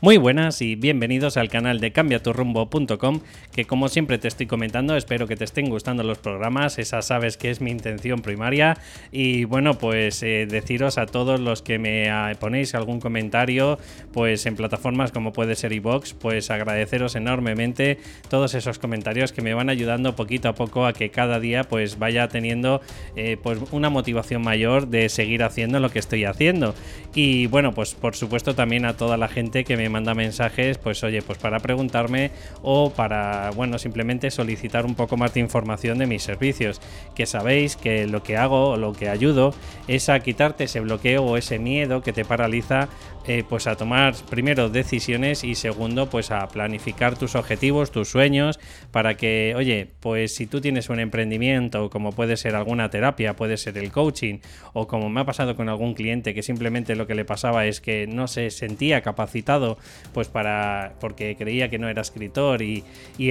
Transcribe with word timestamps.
Muy 0.00 0.16
buenas 0.16 0.62
y 0.62 0.76
bienvenidos 0.76 1.36
al 1.36 1.48
canal 1.48 1.80
de 1.80 1.90
cambiaturrumbo.com 1.90 3.20
que 3.50 3.64
como 3.64 3.88
siempre 3.88 4.16
te 4.18 4.28
estoy 4.28 4.46
comentando 4.46 4.96
espero 4.96 5.26
que 5.26 5.34
te 5.34 5.42
estén 5.42 5.68
gustando 5.68 6.04
los 6.04 6.18
programas, 6.18 6.78
esa 6.78 7.02
sabes 7.02 7.36
que 7.36 7.50
es 7.50 7.60
mi 7.60 7.72
intención 7.72 8.22
primaria. 8.22 8.78
Y 9.10 9.42
bueno 9.42 9.74
pues 9.74 10.22
eh, 10.22 10.46
deciros 10.48 10.98
a 10.98 11.06
todos 11.06 11.40
los 11.40 11.62
que 11.62 11.80
me 11.80 12.10
ah, 12.10 12.32
ponéis 12.38 12.76
algún 12.76 13.00
comentario 13.00 13.80
pues 14.12 14.46
en 14.46 14.54
plataformas 14.54 15.10
como 15.10 15.32
puede 15.32 15.56
ser 15.56 15.72
iVox 15.72 16.14
pues 16.14 16.52
agradeceros 16.52 17.16
enormemente 17.16 17.98
todos 18.30 18.54
esos 18.54 18.78
comentarios 18.78 19.32
que 19.32 19.42
me 19.42 19.52
van 19.52 19.68
ayudando 19.68 20.14
poquito 20.14 20.48
a 20.48 20.54
poco 20.54 20.86
a 20.86 20.92
que 20.92 21.10
cada 21.10 21.40
día 21.40 21.64
pues 21.64 21.98
vaya 21.98 22.28
teniendo 22.28 22.82
eh, 23.16 23.36
pues 23.42 23.58
una 23.72 23.90
motivación 23.90 24.42
mayor 24.42 24.86
de 24.86 25.08
seguir 25.08 25.42
haciendo 25.42 25.80
lo 25.80 25.90
que 25.90 25.98
estoy 25.98 26.24
haciendo. 26.24 26.76
Y 27.16 27.48
bueno 27.48 27.74
pues 27.74 27.96
por 27.96 28.14
supuesto 28.14 28.54
también 28.54 28.84
a 28.84 28.96
toda 28.96 29.16
la 29.16 29.26
gente 29.26 29.64
que 29.64 29.76
me 29.76 29.87
manda 29.88 30.14
mensajes, 30.14 30.78
pues 30.78 31.02
oye, 31.04 31.22
pues 31.22 31.38
para 31.38 31.60
preguntarme 31.60 32.30
o 32.62 32.90
para, 32.90 33.50
bueno, 33.50 33.78
simplemente 33.78 34.30
solicitar 34.30 34.86
un 34.86 34.94
poco 34.94 35.16
más 35.16 35.34
de 35.34 35.40
información 35.40 35.98
de 35.98 36.06
mis 36.06 36.22
servicios. 36.22 36.80
Que 37.14 37.26
sabéis 37.26 37.76
que 37.76 38.06
lo 38.06 38.22
que 38.22 38.36
hago 38.36 38.70
o 38.70 38.76
lo 38.76 38.92
que 38.92 39.08
ayudo 39.08 39.54
es 39.86 40.08
a 40.08 40.20
quitarte 40.20 40.64
ese 40.64 40.80
bloqueo 40.80 41.24
o 41.24 41.36
ese 41.36 41.58
miedo 41.58 42.02
que 42.02 42.12
te 42.12 42.24
paraliza 42.24 42.88
eh, 43.28 43.44
pues 43.46 43.66
a 43.66 43.76
tomar 43.76 44.14
primero 44.30 44.70
decisiones 44.70 45.44
y 45.44 45.54
segundo 45.54 46.08
pues 46.08 46.30
a 46.30 46.48
planificar 46.48 47.18
tus 47.18 47.34
objetivos, 47.34 47.90
tus 47.90 48.08
sueños 48.08 48.58
para 48.90 49.18
que, 49.18 49.52
oye, 49.54 49.86
pues 50.00 50.34
si 50.34 50.46
tú 50.46 50.62
tienes 50.62 50.88
un 50.88 50.98
emprendimiento 50.98 51.90
como 51.90 52.12
puede 52.12 52.38
ser 52.38 52.56
alguna 52.56 52.88
terapia, 52.88 53.36
puede 53.36 53.58
ser 53.58 53.76
el 53.76 53.92
coaching 53.92 54.38
o 54.72 54.86
como 54.86 55.10
me 55.10 55.20
ha 55.20 55.26
pasado 55.26 55.56
con 55.56 55.68
algún 55.68 55.92
cliente 55.92 56.32
que 56.32 56.42
simplemente 56.42 56.96
lo 56.96 57.06
que 57.06 57.14
le 57.14 57.26
pasaba 57.26 57.66
es 57.66 57.82
que 57.82 58.06
no 58.06 58.28
se 58.28 58.50
sentía 58.50 59.02
capacitado 59.02 59.76
pues 60.14 60.28
para 60.28 60.94
porque 60.98 61.36
creía 61.36 61.68
que 61.68 61.78
no 61.78 61.90
era 61.90 62.00
escritor 62.00 62.62
y, 62.62 62.84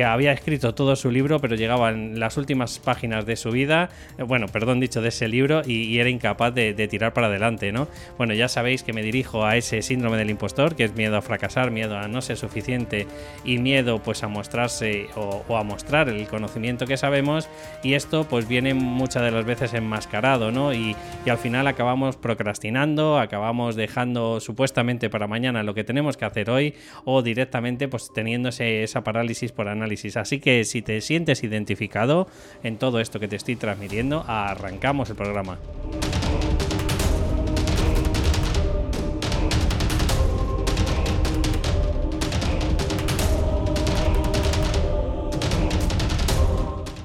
había 0.06 0.32
escrito 0.32 0.76
todo 0.76 0.96
su 0.96 1.10
libro 1.10 1.40
pero 1.40 1.56
llegaban 1.56 2.20
las 2.20 2.38
últimas 2.38 2.78
páginas 2.78 3.26
de 3.26 3.36
su 3.36 3.50
vida, 3.50 3.90
eh, 4.20 4.24
bueno, 4.24 4.46
perdón 4.48 4.80
dicho 4.80 5.02
de 5.02 5.10
ese 5.10 5.28
libro 5.28 5.64
y, 5.66 5.98
era 5.98 6.10
incapaz 6.10 6.54
de, 6.54 6.76
de 6.76 6.88
tirar 6.88 7.14
para 7.14 7.28
adelante, 7.28 7.72
¿no? 7.72 7.88
Bueno, 8.20 8.36
ya 8.36 8.48
sabéis 8.48 8.84
que 8.84 8.94
me 8.94 9.02
dirijo 9.02 9.44
a 9.44 9.58
ese 9.58 9.82
síndrome 9.88 10.18
del 10.18 10.30
impostor, 10.30 10.76
que 10.76 10.84
es 10.84 10.94
miedo 10.94 11.18
a 11.18 11.22
fracasar, 11.22 11.72
miedo 11.72 11.98
a 11.98 12.08
no 12.08 12.22
ser 12.22 12.38
suficiente 12.38 13.08
y 13.44 13.58
miedo 13.58 14.00
pues 14.00 14.24
a 14.24 14.28
mostrarse 14.28 15.08
o, 15.16 15.58
a 15.58 15.64
mostrar 15.64 16.10
el 16.10 16.28
conocimiento 16.28 16.86
que 16.86 16.98
sabemos 16.98 17.50
y 17.84 17.94
esto 17.94 18.26
pues 18.26 18.48
viene 18.48 18.74
muchas 18.74 19.24
de 19.24 19.32
las 19.32 19.46
veces 19.46 19.74
enmascarado, 19.74 20.52
¿no? 20.52 20.74
Y, 20.74 20.96
y 21.26 21.30
al 21.30 21.38
final 21.38 21.68
acabamos 21.68 22.18
procrastinando, 22.18 23.20
acabamos 23.20 23.76
dejando 23.76 24.40
supuestamente 24.40 25.10
para 25.10 25.28
mañana 25.28 25.64
lo 25.64 25.74
que 25.74 25.84
tenemos 25.84 26.18
que 26.18 26.26
hacer 26.26 26.50
hoy 26.50 26.76
o 27.06 27.22
directamente 27.22 27.88
pues 27.88 28.12
teniendo 28.14 28.50
esa 28.50 29.04
parálisis 29.04 29.52
por 29.52 29.68
análisis. 29.68 30.18
Así 30.18 30.40
que 30.40 30.64
si 30.66 30.82
te 30.82 31.02
sientes 31.02 31.44
identificado 31.44 32.28
en 32.64 32.78
todo 32.78 33.00
esto 33.00 33.20
que 33.20 33.28
te 33.28 33.36
estoy 33.36 33.56
transmitiendo, 33.56 34.24
arrancamos 34.28 35.10
el 35.10 35.16
programa. 35.16 35.58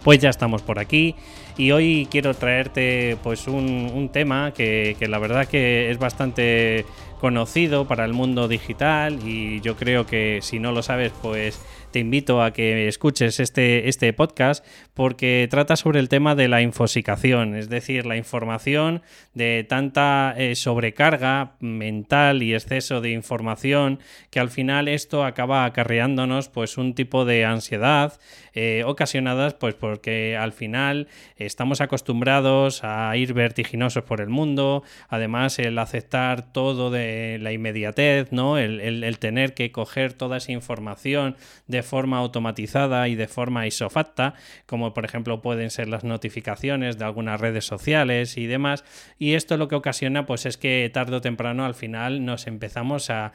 Pues 0.05 0.19
ya 0.19 0.31
estamos 0.31 0.62
por 0.62 0.78
aquí. 0.78 1.14
Y 1.56 1.70
hoy 1.70 2.08
quiero 2.11 2.34
traerte 2.34 3.17
pues 3.22 3.47
un, 3.47 4.10
tema 4.12 4.53
que, 4.53 4.97
que, 4.99 5.06
la 5.06 5.19
verdad 5.19 5.47
que 5.47 5.91
es 5.91 5.99
bastante 5.99 6.84
conocido 7.21 7.87
para 7.87 8.04
el 8.04 8.12
mundo 8.12 8.49
digital 8.49 9.21
y 9.25 9.60
yo 9.60 9.76
creo 9.76 10.06
que 10.06 10.41
si 10.43 10.59
no 10.59 10.72
lo 10.72 10.82
sabes 10.82 11.12
pues 11.22 11.60
te 11.92 12.00
invito 12.00 12.42
a 12.42 12.53
que 12.53 12.88
escuches 12.88 13.38
este, 13.38 13.88
este 13.88 14.12
podcast 14.12 14.64
porque 14.94 15.47
trata 15.50 15.76
sobre 15.76 16.00
el 16.00 16.08
tema 16.08 16.34
de 16.34 16.48
la 16.48 16.62
infosicación, 16.62 17.54
es 17.54 17.69
decir, 17.69 18.06
la 18.06 18.16
información 18.16 19.03
de 19.34 19.64
tanta 19.69 20.34
eh, 20.36 20.56
sobrecarga 20.56 21.56
mental 21.60 22.42
y 22.42 22.54
exceso 22.54 23.00
de 23.00 23.10
información 23.10 24.00
que 24.31 24.41
al 24.41 24.48
final 24.48 24.88
esto 24.88 25.25
acaba 25.25 25.64
acarreándonos 25.64 26.48
pues 26.48 26.78
un 26.78 26.94
tipo 26.94 27.25
de 27.25 27.44
ansiedad 27.44 28.19
eh, 28.54 28.82
ocasionadas 28.86 29.54
pues 29.54 29.75
porque 29.75 30.36
al 30.36 30.52
final 30.52 31.08
estamos 31.36 31.81
acostumbrados 31.81 32.82
a 32.84 33.14
ir 33.16 33.34
vertiginosos 33.34 34.04
por 34.04 34.20
el 34.20 34.31
mundo, 34.31 34.82
además 35.08 35.58
el 35.58 35.78
aceptar 35.78 36.52
todo 36.52 36.91
de 36.91 37.38
la 37.41 37.52
inmediatez, 37.52 38.32
¿no? 38.32 38.56
el, 38.58 38.81
el 38.81 39.19
tener 39.19 39.52
que 39.54 39.70
coger 39.72 40.14
toda 40.14 40.38
esa 40.38 40.52
información 40.52 41.36
de 41.66 41.81
forma 41.82 42.19
automatizada 42.19 43.09
y 43.09 43.15
de 43.15 43.28
forma 43.28 43.66
isofacta, 43.66 44.34
como 44.66 44.94
por 44.94 45.04
ejemplo 45.04 45.43
pueden 45.43 45.70
ser 45.70 45.88
las 45.88 46.04
notificaciones 46.04 46.98
de 46.98 47.04
algunas 47.04 47.41
redes 47.41 47.65
sociales 47.65 48.37
y 48.37 48.47
demás. 48.47 48.84
Y 49.19 49.34
esto 49.34 49.56
lo 49.56 49.69
que 49.69 49.75
ocasiona 49.75 50.26
pues 50.26 50.47
es 50.47 50.56
que 50.56 50.91
tarde 50.93 51.16
o 51.16 51.20
temprano 51.20 51.65
al 51.65 51.75
final 51.75 52.25
nos 52.25 52.47
empezamos 52.47 53.10
a, 53.10 53.32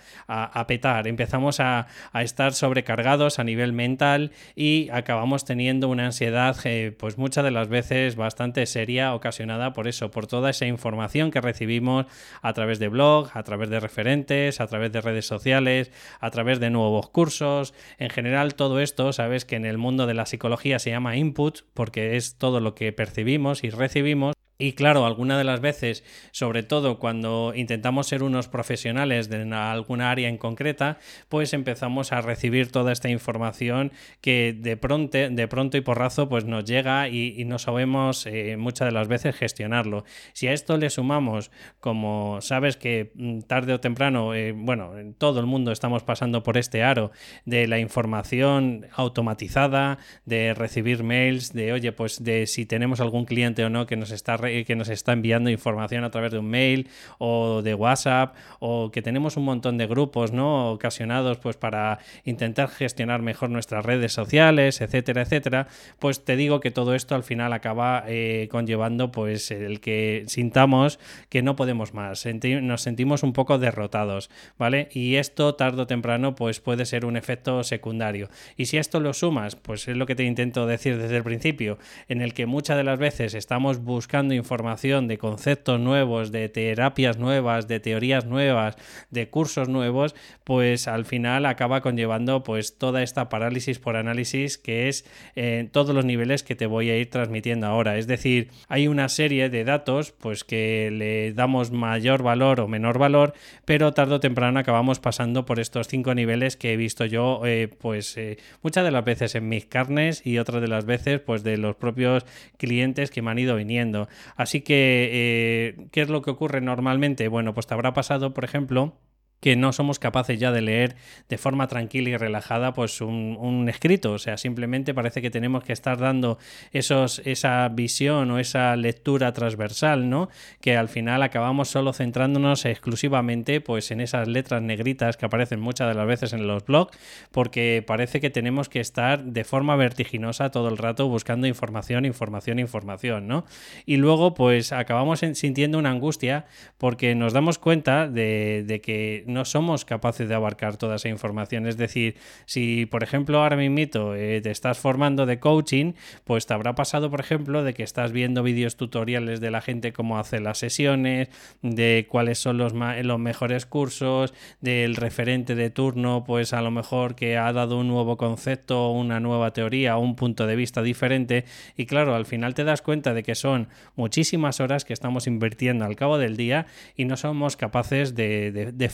petar, 0.68 1.08
empezamos 1.08 1.60
a, 1.60 1.88
estar 2.14 2.54
sobrecargados 2.54 3.40
a 3.40 3.44
nivel 3.44 3.74
mental 3.74 4.32
y 4.56 4.90
acabamos 4.92 5.46
teniendo 5.46 5.88
una 5.90 6.06
ansiedad 6.06 6.58
eh, 6.66 6.96
pues 6.98 7.18
muchas 7.18 7.44
de 7.44 7.52
las 7.52 7.68
veces 7.68 8.16
bastante 8.16 8.66
seria 8.66 9.14
ocasionada 9.14 9.74
por 9.74 9.88
eso, 9.88 10.12
por 10.12 10.28
toda 10.28 10.50
esa 10.50 10.66
información 10.66 11.32
que 11.32 11.42
recibimos 11.42 12.06
a 12.42 12.54
través 12.54 12.80
de 12.80 12.88
blog, 12.88 13.30
a 13.34 13.44
través 13.44 13.70
de 13.70 13.80
referentes, 13.80 14.60
a 14.62 14.68
través 14.68 14.92
de 14.92 15.02
redes 15.02 15.26
sociales, 15.26 15.92
a 16.20 16.30
través 16.32 16.60
de 16.60 16.70
nuevos 16.70 17.10
cursos, 17.10 17.74
en 17.98 18.10
general 18.10 18.37
todo 18.56 18.80
esto, 18.80 19.12
sabes 19.14 19.46
que 19.46 19.56
en 19.56 19.66
el 19.66 19.78
mundo 19.78 20.06
de 20.06 20.14
la 20.14 20.26
psicología 20.26 20.80
se 20.80 20.92
llama 20.92 21.18
input 21.18 21.62
porque 21.74 22.16
es 22.16 22.38
todo 22.38 22.60
lo 22.60 22.76
que 22.76 22.94
percibimos 22.94 23.64
y 23.64 23.70
recibimos 23.70 24.37
y 24.60 24.74
claro, 24.74 25.06
alguna 25.06 25.38
de 25.38 25.44
las 25.44 25.62
veces, 25.62 26.04
sobre 26.32 26.64
todo 26.64 26.98
cuando 26.98 27.54
intentamos 27.56 28.08
ser 28.08 28.24
unos 28.24 28.48
profesionales 28.48 29.30
de 29.30 29.44
alguna 29.54 30.10
área 30.10 30.30
en 30.30 30.38
concreta, 30.38 30.98
pues 31.30 31.54
empezamos 31.54 32.12
a 32.12 32.22
recibir 32.22 32.72
toda 32.72 32.92
esta 32.92 33.10
información 33.10 33.92
que 34.20 34.56
de 34.58 34.76
pronto, 34.76 35.18
de 35.18 35.48
pronto 35.48 35.78
y 35.78 35.82
porrazo 35.82 36.28
pues 36.28 36.46
nos 36.46 36.66
llega 36.66 37.08
y, 37.08 37.46
no 37.46 37.60
sabemos 37.60 38.26
eh, 38.26 38.58
muchas 38.58 38.88
de 38.88 38.92
las 38.92 39.08
veces 39.08 39.36
gestionarlo. 39.36 40.04
Si 40.34 40.48
a 40.48 40.54
esto 40.54 40.78
le 40.78 40.90
sumamos, 40.90 41.52
como 41.80 42.40
sabes 42.42 42.78
que 42.78 43.12
mm, 43.14 43.42
tarde 43.42 43.74
o 43.74 43.80
temprano, 43.80 44.34
eh, 44.34 44.54
bueno, 44.54 44.92
todo 45.20 45.40
el 45.40 45.46
mundo 45.46 45.72
estamos 45.72 46.04
pasando 46.04 46.42
por 46.42 46.58
este 46.58 46.84
aro 46.84 47.12
de 47.46 47.68
la 47.68 47.80
información 47.80 48.88
automatizada, 48.92 50.00
de 50.26 50.54
recibir 50.56 51.04
mails, 51.04 51.54
de 51.54 51.74
oye, 51.74 51.92
pues 51.92 52.24
de 52.24 52.48
si 52.48 52.66
tenemos 52.66 53.00
algún 53.00 53.26
cliente 53.26 53.64
o 53.64 53.70
no 53.70 53.86
que 53.86 53.96
nos 53.96 54.12
está 54.12 54.36
que 54.66 54.76
nos 54.76 54.90
está 54.90 55.14
enviando 55.14 55.50
información 55.50 56.04
a 56.04 56.12
través 56.12 56.32
de 56.32 56.40
un 56.40 56.50
mail 56.50 56.90
o 57.18 57.62
de 57.62 57.74
WhatsApp 57.74 58.36
o 58.60 58.92
que 58.92 59.02
tenemos 59.02 59.38
un 59.38 59.46
montón 59.46 59.78
de 59.78 59.88
grupos 59.88 60.32
no 60.32 60.72
ocasionados 60.72 61.38
pues 61.38 61.58
para 61.58 62.00
intentar 62.24 62.70
gestionar 62.70 63.22
mejor 63.22 63.50
nuestras 63.50 63.86
redes 63.86 64.14
sociales 64.14 64.82
etcétera 64.82 65.22
etcétera 65.22 65.68
pues 66.00 66.24
te 66.24 66.36
digo 66.36 66.60
que 66.60 66.72
todo 66.72 66.96
esto 66.96 67.16
al 67.16 67.24
final 67.24 67.54
acaba 67.54 68.04
eh, 68.08 68.48
conllevando 68.52 69.12
pues 69.12 69.52
el 69.52 69.80
que 69.80 70.24
sintamos 70.28 71.00
que 71.30 71.42
no 71.42 71.56
podemos 71.56 71.94
más 71.94 72.26
nos 72.62 72.82
sentimos 72.82 73.24
un 73.24 73.34
poco 73.34 73.58
derrotados 73.58 74.30
vale 74.58 74.90
y 74.92 75.16
esto 75.16 75.56
tarde 75.56 75.82
o 75.82 75.88
temprano 75.88 76.36
pues 76.36 76.60
puede 76.60 76.86
ser 76.86 77.06
un 77.06 77.18
efecto 77.18 77.64
secundario. 77.64 78.30
Y 78.56 78.66
si 78.66 78.78
esto 78.78 79.00
lo 79.00 79.14
sumas 79.14 79.56
pues 79.56 79.88
es 79.88 79.98
lo 79.98 80.06
que 80.06 80.16
te 80.16 80.24
intento 80.24 80.66
decir 80.66 80.98
desde 80.98 81.18
el 81.18 81.24
principio 81.24 81.78
en 82.08 82.22
el 82.22 82.34
que 82.34 82.46
muchas 82.46 82.78
de 82.78 82.84
las 82.84 83.00
veces 83.00 83.34
estamos 83.34 83.80
buscando 83.84 84.34
información 84.38 85.08
de 85.08 85.18
conceptos 85.18 85.80
nuevos, 85.80 86.32
de 86.32 86.50
terapias 86.50 87.18
nuevas, 87.18 87.68
de 87.68 87.80
teorías 87.80 88.26
nuevas, 88.26 88.78
de 89.10 89.30
cursos 89.30 89.68
nuevos, 89.70 90.16
pues 90.44 90.88
al 90.88 91.06
final 91.06 91.46
acaba 91.46 91.82
conllevando 91.82 92.44
pues 92.44 92.78
toda 92.78 93.04
esta 93.04 93.30
parálisis 93.30 93.80
por 93.80 93.96
análisis 93.96 94.58
que 94.58 94.88
es 94.88 95.06
en 95.36 95.66
eh, 95.66 95.70
todos 95.72 95.94
los 95.94 96.06
niveles 96.06 96.44
que 96.44 96.56
te 96.56 96.66
voy 96.66 96.90
a 96.90 96.98
ir 96.98 97.10
transmitiendo 97.10 97.68
ahora. 97.68 97.98
Es 97.98 98.08
decir, 98.08 98.50
hay 98.68 98.88
una 98.88 99.10
serie 99.10 99.50
de 99.50 99.64
datos 99.64 100.12
pues 100.12 100.44
que 100.44 100.90
le 100.92 101.34
damos 101.34 101.72
mayor 101.72 102.24
valor 102.24 102.60
o 102.60 102.68
menor 102.68 102.98
valor, 102.98 103.34
pero 103.66 103.94
tarde 103.94 104.16
o 104.16 104.20
temprano 104.20 104.60
acabamos 104.60 105.00
pasando 105.00 105.46
por 105.46 105.60
estos 105.60 105.88
cinco 105.88 106.14
niveles 106.14 106.58
que 106.58 106.74
he 106.74 106.78
visto 106.78 107.06
yo 107.06 107.42
eh, 107.46 107.68
pues 107.80 108.18
eh, 108.18 108.38
muchas 108.62 108.84
de 108.84 108.92
las 108.92 109.04
veces 109.04 109.36
en 109.36 109.50
mis 109.50 109.66
carnes 109.66 110.26
y 110.26 110.38
otras 110.38 110.62
de 110.62 110.68
las 110.68 110.86
veces 110.86 111.20
pues 111.20 111.44
de 111.44 111.58
los 111.58 111.76
propios 111.76 112.26
clientes 112.58 113.12
que 113.12 113.22
me 113.22 113.32
han 113.32 113.40
ido 113.40 113.56
viniendo. 113.56 114.08
Así 114.36 114.62
que, 114.62 115.10
eh, 115.12 115.88
¿qué 115.92 116.02
es 116.02 116.10
lo 116.10 116.22
que 116.22 116.32
ocurre 116.32 116.62
normalmente? 116.62 117.28
Bueno, 117.28 117.54
pues 117.54 117.68
te 117.68 117.74
habrá 117.74 117.94
pasado, 117.94 118.34
por 118.34 118.44
ejemplo, 118.44 119.00
que 119.40 119.56
no 119.56 119.72
somos 119.74 120.00
capaces 120.00 120.40
ya 120.40 120.52
de 120.52 120.62
leer 120.62 120.96
de 121.30 121.38
forma 121.38 121.68
tranquila 121.68 122.10
y 122.10 122.18
relajada 122.18 122.74
pues 122.74 123.02
un, 123.02 123.68
escrito, 123.70 124.14
o 124.14 124.20
sea, 124.20 124.38
simplemente 124.38 124.94
parece 124.94 125.22
que 125.22 125.30
tenemos 125.30 125.64
que 125.64 125.74
estar 125.74 125.98
dando 125.98 126.38
esos, 126.72 127.22
esa 127.26 127.68
visión 127.70 128.32
o 128.32 128.40
esa 128.40 128.76
lectura 128.76 129.34
transversal, 129.34 130.10
¿no? 130.10 130.30
Que 130.62 130.78
al 130.78 130.90
final 130.90 131.22
acabamos 131.24 131.70
solo 131.70 131.94
centrándonos 131.94 132.66
exclusivamente 132.66 133.62
pues 133.62 133.92
en 133.92 134.02
esas 134.02 134.28
letras 134.28 134.62
negritas 134.62 135.18
que 135.18 135.26
aparecen 135.26 135.60
muchas 135.60 135.88
de 135.88 135.94
las 135.94 136.08
veces 136.08 136.34
en 136.34 136.48
los 136.48 136.66
blogs, 136.66 136.98
porque 137.32 137.84
parece 137.86 138.20
que 138.20 138.30
tenemos 138.30 138.70
que 138.70 138.80
estar 138.80 139.24
de 139.24 139.44
forma 139.44 139.76
vertiginosa 139.76 140.50
todo 140.50 140.70
el 140.70 140.78
rato 140.78 141.08
buscando 141.08 141.48
información, 141.48 142.06
información, 142.06 142.60
información, 142.60 143.28
¿no? 143.28 143.46
Y 143.86 143.98
luego 143.98 144.34
pues 144.34 144.72
acabamos 144.72 145.20
sintiendo 145.20 145.78
una 145.78 145.92
angustia 145.92 146.46
porque 146.78 147.16
nos 147.16 147.34
damos 147.34 147.60
cuenta 147.60 148.08
de, 148.08 148.64
de 148.66 148.82
que 148.82 149.27
no 149.28 149.46
somos 149.46 149.86
capaces 149.86 150.28
de 150.28 150.36
abarcar 150.36 150.78
toda 150.78 150.96
esa 150.96 151.10
información. 151.10 151.68
Es 151.68 151.78
decir, 151.78 152.16
si 152.46 152.86
por 152.86 153.04
ejemplo 153.04 153.42
ahora 153.42 153.56
mismo 153.56 153.68
eh, 154.16 154.42
te 154.42 154.52
estás 154.52 154.80
formando 154.80 155.26
de 155.26 155.40
coaching, 155.40 155.94
pues 156.24 156.46
te 156.46 156.54
habrá 156.54 156.74
pasado, 156.74 157.10
por 157.10 157.20
ejemplo, 157.20 157.64
de 157.64 157.74
que 157.74 157.84
estás 157.84 158.12
viendo 158.12 158.44
vídeos 158.44 158.76
tutoriales 158.76 159.40
de 159.40 159.52
la 159.52 159.62
gente 159.62 159.94
cómo 159.94 160.18
hace 160.18 160.40
las 160.40 160.58
sesiones, 160.58 161.30
de 161.62 162.08
cuáles 162.10 162.40
son 162.40 162.58
los, 162.58 162.74
los 162.74 163.20
mejores 163.20 163.66
cursos, 163.66 164.34
del 164.62 164.96
referente 164.96 165.56
de 165.56 165.70
turno, 165.70 166.24
pues 166.26 166.54
a 166.54 166.62
lo 166.62 166.72
mejor 166.72 167.16
que 167.16 167.38
ha 167.38 167.52
dado 167.54 167.78
un 167.78 167.88
nuevo 167.88 168.18
concepto, 168.18 168.92
una 168.92 169.20
nueva 169.20 169.52
teoría, 169.52 169.98
un 169.98 170.16
punto 170.16 170.48
de 170.48 170.56
vista 170.56 170.82
diferente. 170.82 171.46
Y 171.76 171.86
claro, 171.86 172.16
al 172.16 172.26
final 172.26 172.54
te 172.54 172.64
das 172.64 172.82
cuenta 172.82 173.14
de 173.14 173.24
que 173.24 173.36
son 173.36 173.68
muchísimas 173.96 174.60
horas 174.60 174.86
que 174.86 174.94
estamos 174.94 175.28
invirtiendo 175.28 175.86
al 175.86 175.96
cabo 175.96 176.18
del 176.18 176.38
día 176.38 176.68
y 176.96 177.06
no 177.06 177.18
somos 177.18 177.58
capaces 177.58 178.16
de, 178.16 178.52
de 178.52 178.90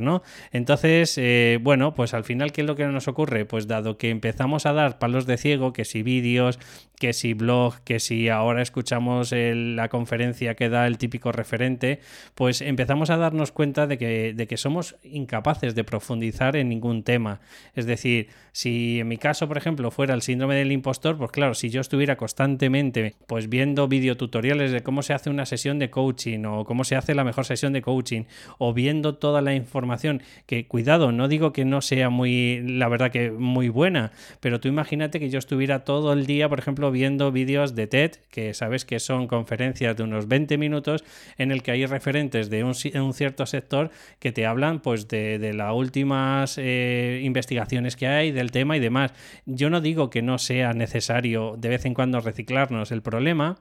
¿no? 0.00 0.22
Entonces, 0.52 1.16
eh, 1.18 1.58
bueno, 1.60 1.94
pues 1.94 2.14
al 2.14 2.24
final, 2.24 2.52
¿qué 2.52 2.62
es 2.62 2.66
lo 2.66 2.76
que 2.76 2.86
nos 2.86 3.08
ocurre? 3.08 3.44
Pues 3.44 3.66
dado 3.66 3.98
que 3.98 4.10
empezamos 4.10 4.66
a 4.66 4.72
dar 4.72 4.98
palos 4.98 5.26
de 5.26 5.36
ciego, 5.36 5.72
que 5.72 5.84
si 5.84 6.02
vídeos, 6.02 6.58
que 6.98 7.12
si 7.12 7.34
blog, 7.34 7.80
que 7.84 8.00
si 8.00 8.28
ahora 8.28 8.62
escuchamos 8.62 9.32
la 9.32 9.88
conferencia 9.88 10.54
que 10.54 10.68
da 10.68 10.86
el 10.86 10.98
típico 10.98 11.32
referente, 11.32 12.00
pues 12.34 12.60
empezamos 12.60 13.10
a 13.10 13.16
darnos 13.16 13.52
cuenta 13.52 13.86
de 13.86 13.98
que, 13.98 14.34
de 14.34 14.46
que 14.46 14.56
somos 14.56 14.96
incapaces 15.02 15.74
de 15.74 15.84
profundizar 15.84 16.56
en 16.56 16.68
ningún 16.68 17.02
tema. 17.04 17.40
Es 17.74 17.86
decir, 17.86 18.28
si 18.52 19.00
en 19.00 19.08
mi 19.08 19.18
caso, 19.18 19.46
por 19.46 19.56
ejemplo, 19.56 19.90
fuera 19.90 20.14
el 20.14 20.22
síndrome 20.22 20.56
del 20.56 20.72
impostor, 20.72 21.16
pues 21.16 21.30
claro, 21.30 21.54
si 21.54 21.70
yo 21.70 21.80
estuviera 21.80 22.16
constantemente 22.16 23.14
pues 23.26 23.48
viendo 23.48 23.86
videotutoriales 23.88 24.72
de 24.72 24.82
cómo 24.82 25.02
se 25.02 25.14
hace 25.14 25.30
una 25.30 25.46
sesión 25.46 25.78
de 25.78 25.90
coaching 25.90 26.44
o 26.44 26.64
cómo 26.64 26.84
se 26.84 26.96
hace 26.96 27.14
la 27.14 27.24
mejor 27.24 27.44
sesión 27.44 27.72
de 27.72 27.82
coaching 27.82 28.24
o 28.58 28.74
viendo 28.74 29.16
toda 29.16 29.42
la 29.42 29.47
información 29.54 30.22
que 30.46 30.66
cuidado, 30.66 31.12
no 31.12 31.28
digo 31.28 31.52
que 31.52 31.64
no 31.64 31.80
sea 31.80 32.10
muy 32.10 32.60
la 32.60 32.88
verdad 32.88 33.10
que 33.10 33.30
muy 33.30 33.68
buena, 33.68 34.12
pero 34.40 34.60
tú 34.60 34.68
imagínate 34.68 35.20
que 35.20 35.30
yo 35.30 35.38
estuviera 35.38 35.84
todo 35.84 36.12
el 36.12 36.26
día, 36.26 36.48
por 36.48 36.58
ejemplo, 36.58 36.90
viendo 36.90 37.32
vídeos 37.32 37.74
de 37.74 37.86
TED, 37.86 38.12
que 38.30 38.54
sabes 38.54 38.84
que 38.84 39.00
son 39.00 39.26
conferencias 39.26 39.96
de 39.96 40.02
unos 40.02 40.28
20 40.28 40.58
minutos 40.58 41.04
en 41.36 41.50
el 41.52 41.62
que 41.62 41.72
hay 41.72 41.86
referentes 41.86 42.50
de 42.50 42.64
un, 42.64 42.74
cierto 43.14 43.46
sector 43.46 43.90
que 44.18 44.32
te 44.32 44.46
hablan 44.46 44.80
pues 44.80 45.08
de, 45.08 45.52
las 45.54 45.72
últimas 45.74 46.56
eh, 46.58 47.20
investigaciones 47.24 47.96
que 47.96 48.06
hay, 48.06 48.32
del 48.32 48.50
tema 48.50 48.76
y 48.76 48.80
demás. 48.80 49.12
Yo 49.46 49.70
no 49.70 49.80
digo 49.80 50.10
que 50.10 50.22
no 50.22 50.38
sea 50.38 50.72
necesario 50.72 51.56
de 51.58 51.68
vez 51.68 51.84
en 51.84 51.94
cuando 51.94 52.20
reciclarnos. 52.20 52.92
El 52.92 53.02
problema 53.02 53.58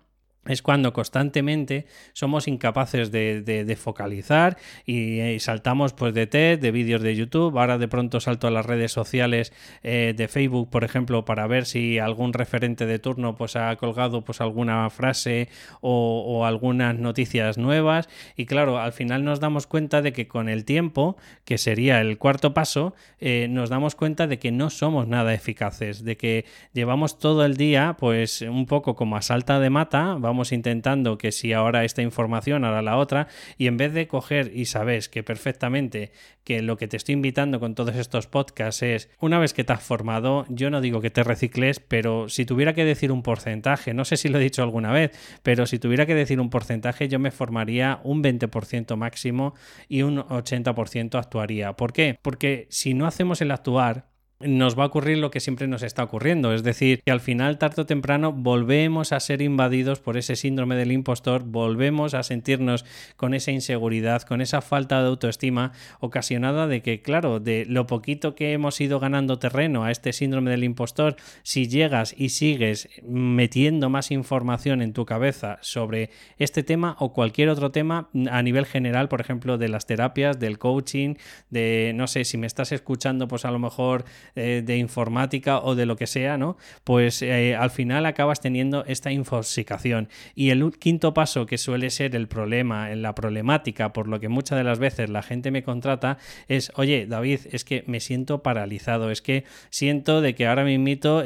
es 0.47 0.61
cuando 0.61 0.93
constantemente 0.93 1.85
somos 2.13 2.47
incapaces 2.47 3.11
de, 3.11 3.77
focalizar 3.79 4.57
y, 4.85 5.39
saltamos 5.39 5.93
pues 5.93 6.13
de 6.13 6.27
TED, 6.27 6.59
de 6.59 6.71
vídeos 6.71 7.01
de 7.01 7.15
YouTube, 7.15 7.57
ahora 7.57 7.77
de 7.77 7.87
pronto 7.87 8.19
salto 8.19 8.47
a 8.47 8.51
las 8.51 8.65
redes 8.65 8.91
sociales 8.91 9.53
eh, 9.83 10.13
de 10.15 10.27
Facebook, 10.27 10.69
por 10.69 10.83
ejemplo, 10.83 11.25
para 11.25 11.47
ver 11.47 11.65
si 11.65 11.99
algún 11.99 12.33
referente 12.33 12.85
de 12.85 12.99
turno 12.99 13.35
pues 13.35 13.55
ha 13.55 13.75
colgado 13.75 14.23
pues 14.23 14.41
alguna 14.41 14.89
frase 14.89 15.49
o, 15.81 16.45
algunas 16.45 16.95
noticias 16.95 17.57
nuevas. 17.57 18.09
Y 18.35 18.45
claro, 18.45 18.79
al 18.79 18.93
final 18.93 19.23
nos 19.23 19.39
damos 19.39 19.67
cuenta 19.67 20.01
de 20.01 20.13
que 20.13 20.27
con 20.27 20.49
el 20.49 20.65
tiempo, 20.65 21.17
que 21.45 21.57
sería 21.57 21.99
el 22.01 22.17
cuarto 22.17 22.53
paso, 22.53 22.95
eh, 23.19 23.47
nos 23.49 23.69
damos 23.69 23.95
cuenta 23.95 24.27
de 24.27 24.39
que 24.39 24.51
no 24.51 24.69
somos 24.69 25.07
nada 25.07 25.33
eficaces, 25.33 26.03
de 26.03 26.17
que 26.17 26.45
llevamos 26.73 27.19
todo 27.19 27.45
el 27.45 27.57
día 27.57 27.95
pues 27.99 28.41
un 28.41 28.65
poco 28.65 28.95
como 28.95 29.17
a 29.17 29.21
salta 29.21 29.59
de 29.59 29.69
mata, 29.69 30.15
intentando 30.51 31.17
que 31.17 31.31
si 31.31 31.53
ahora 31.53 31.83
esta 31.83 32.01
información, 32.01 32.63
ahora 32.63 32.81
la 32.81 32.97
otra, 32.97 33.27
y 33.57 33.67
en 33.67 33.77
vez 33.77 33.93
de 33.93 34.07
coger 34.07 34.51
y 34.53 34.65
sabes 34.65 35.09
que 35.09 35.23
perfectamente 35.23 36.11
que 36.43 36.61
lo 36.61 36.77
que 36.77 36.87
te 36.87 36.95
estoy 36.95 37.13
invitando 37.13 37.59
con 37.59 37.75
todos 37.75 37.95
estos 37.95 38.27
podcasts 38.27 38.81
es, 38.81 39.09
una 39.19 39.39
vez 39.39 39.53
que 39.53 39.63
te 39.63 39.73
has 39.73 39.83
formado, 39.83 40.45
yo 40.49 40.69
no 40.69 40.79
digo 40.79 41.01
que 41.01 41.09
te 41.09 41.23
recicles, 41.23 41.79
pero 41.79 42.29
si 42.29 42.45
tuviera 42.45 42.73
que 42.73 42.85
decir 42.85 43.11
un 43.11 43.23
porcentaje, 43.23 43.93
no 43.93 44.05
sé 44.05 44.15
si 44.15 44.29
lo 44.29 44.39
he 44.39 44.43
dicho 44.43 44.63
alguna 44.63 44.91
vez, 44.91 45.11
pero 45.43 45.65
si 45.65 45.79
tuviera 45.79 46.05
que 46.05 46.15
decir 46.15 46.39
un 46.39 46.49
porcentaje, 46.49 47.09
yo 47.09 47.19
me 47.19 47.31
formaría 47.31 47.99
un 48.03 48.23
20% 48.23 48.95
máximo 48.95 49.55
y 49.89 50.03
un 50.03 50.17
80% 50.19 51.19
actuaría. 51.19 51.73
¿Por 51.73 51.93
qué? 51.93 52.17
Porque 52.21 52.67
si 52.69 52.93
no 52.93 53.07
hacemos 53.07 53.41
el 53.41 53.51
actuar, 53.51 54.07
nos 54.39 54.77
va 54.77 54.83
a 54.83 54.87
ocurrir 54.87 55.17
lo 55.17 55.31
que 55.31 55.39
siempre 55.39 55.67
nos 55.67 55.81
está 55.81 56.03
ocurriendo, 56.03 56.53
es 56.53 56.61
decir, 56.61 57.01
que 57.03 57.11
al 57.11 57.21
final, 57.21 57.57
tarde 57.57 57.81
o 57.81 57.85
temprano, 57.85 58.31
volvemos 58.31 59.11
a 59.11 59.19
ser 59.19 59.41
invadidos 59.41 59.99
por 59.99 60.15
ese 60.15 60.35
síndrome 60.35 60.75
del 60.75 60.91
impostor, 60.91 61.43
volvemos 61.43 62.13
a 62.13 62.21
sentirnos 62.21 62.85
con 63.15 63.33
esa 63.33 63.51
inseguridad, 63.51 64.21
con 64.21 64.41
esa 64.41 64.61
falta 64.61 65.01
de 65.01 65.07
autoestima 65.07 65.71
ocasionada 65.99 66.67
de 66.67 66.83
que, 66.83 67.01
claro, 67.01 67.39
de 67.39 67.65
lo 67.65 67.87
poquito 67.87 68.35
que 68.35 68.53
hemos 68.53 68.79
ido 68.79 68.99
ganando 68.99 69.39
terreno 69.39 69.83
a 69.83 69.91
este 69.91 70.13
síndrome 70.13 70.51
del 70.51 70.63
impostor, 70.63 71.15
si 71.41 71.67
llegas 71.67 72.13
y 72.15 72.29
sigues 72.29 72.89
metiendo 73.03 73.89
más 73.89 74.11
información 74.11 74.83
en 74.83 74.93
tu 74.93 75.05
cabeza 75.05 75.57
sobre 75.61 76.11
este 76.37 76.61
tema 76.61 76.95
o 76.99 77.11
cualquier 77.11 77.49
otro 77.49 77.71
tema 77.71 78.09
a 78.29 78.43
nivel 78.43 78.67
general, 78.67 79.09
por 79.09 79.19
ejemplo, 79.19 79.57
de 79.57 79.69
las 79.69 79.87
terapias, 79.87 80.39
del 80.39 80.59
coaching, 80.59 81.15
de, 81.49 81.91
no 81.95 82.05
sé, 82.05 82.23
si 82.23 82.37
me 82.37 82.45
estás 82.45 82.71
escuchando, 82.71 83.27
pues 83.27 83.43
a 83.43 83.51
lo 83.51 83.57
mejor 83.57 84.05
eh, 84.37 84.63
de 84.65 84.77
informática 84.77 85.59
o 85.59 85.75
de 85.75 85.85
lo 85.85 85.95
que 85.95 86.07
sea, 86.07 86.37
¿no? 86.37 86.57
Pues 86.83 87.21
eh, 87.21 87.55
al 87.55 87.69
final 87.69 88.05
acabas 88.05 88.39
teniendo 88.39 88.85
esta 88.85 89.11
infoxicación. 89.11 90.09
Y 90.35 90.49
el 90.49 90.71
quinto 90.79 91.13
paso, 91.13 91.45
que 91.45 91.57
suele 91.57 91.89
ser 91.89 92.15
el 92.15 92.27
problema, 92.27 92.89
la 92.95 93.13
problemática, 93.13 93.93
por 93.93 94.07
lo 94.07 94.19
que 94.19 94.29
muchas 94.29 94.57
de 94.57 94.63
las 94.63 94.79
veces 94.79 95.09
la 95.09 95.21
gente 95.21 95.51
me 95.51 95.63
contrata, 95.63 96.17
es, 96.47 96.71
oye, 96.75 97.05
David, 97.07 97.41
es 97.51 97.63
que 97.63 97.83
me 97.87 97.99
siento 97.99 98.41
paralizado, 98.41 99.11
es 99.11 99.21
que 99.21 99.43
siento 99.69 100.21
de 100.21 100.33
que 100.33 100.47
ahora 100.47 100.63
mismo 100.63 100.77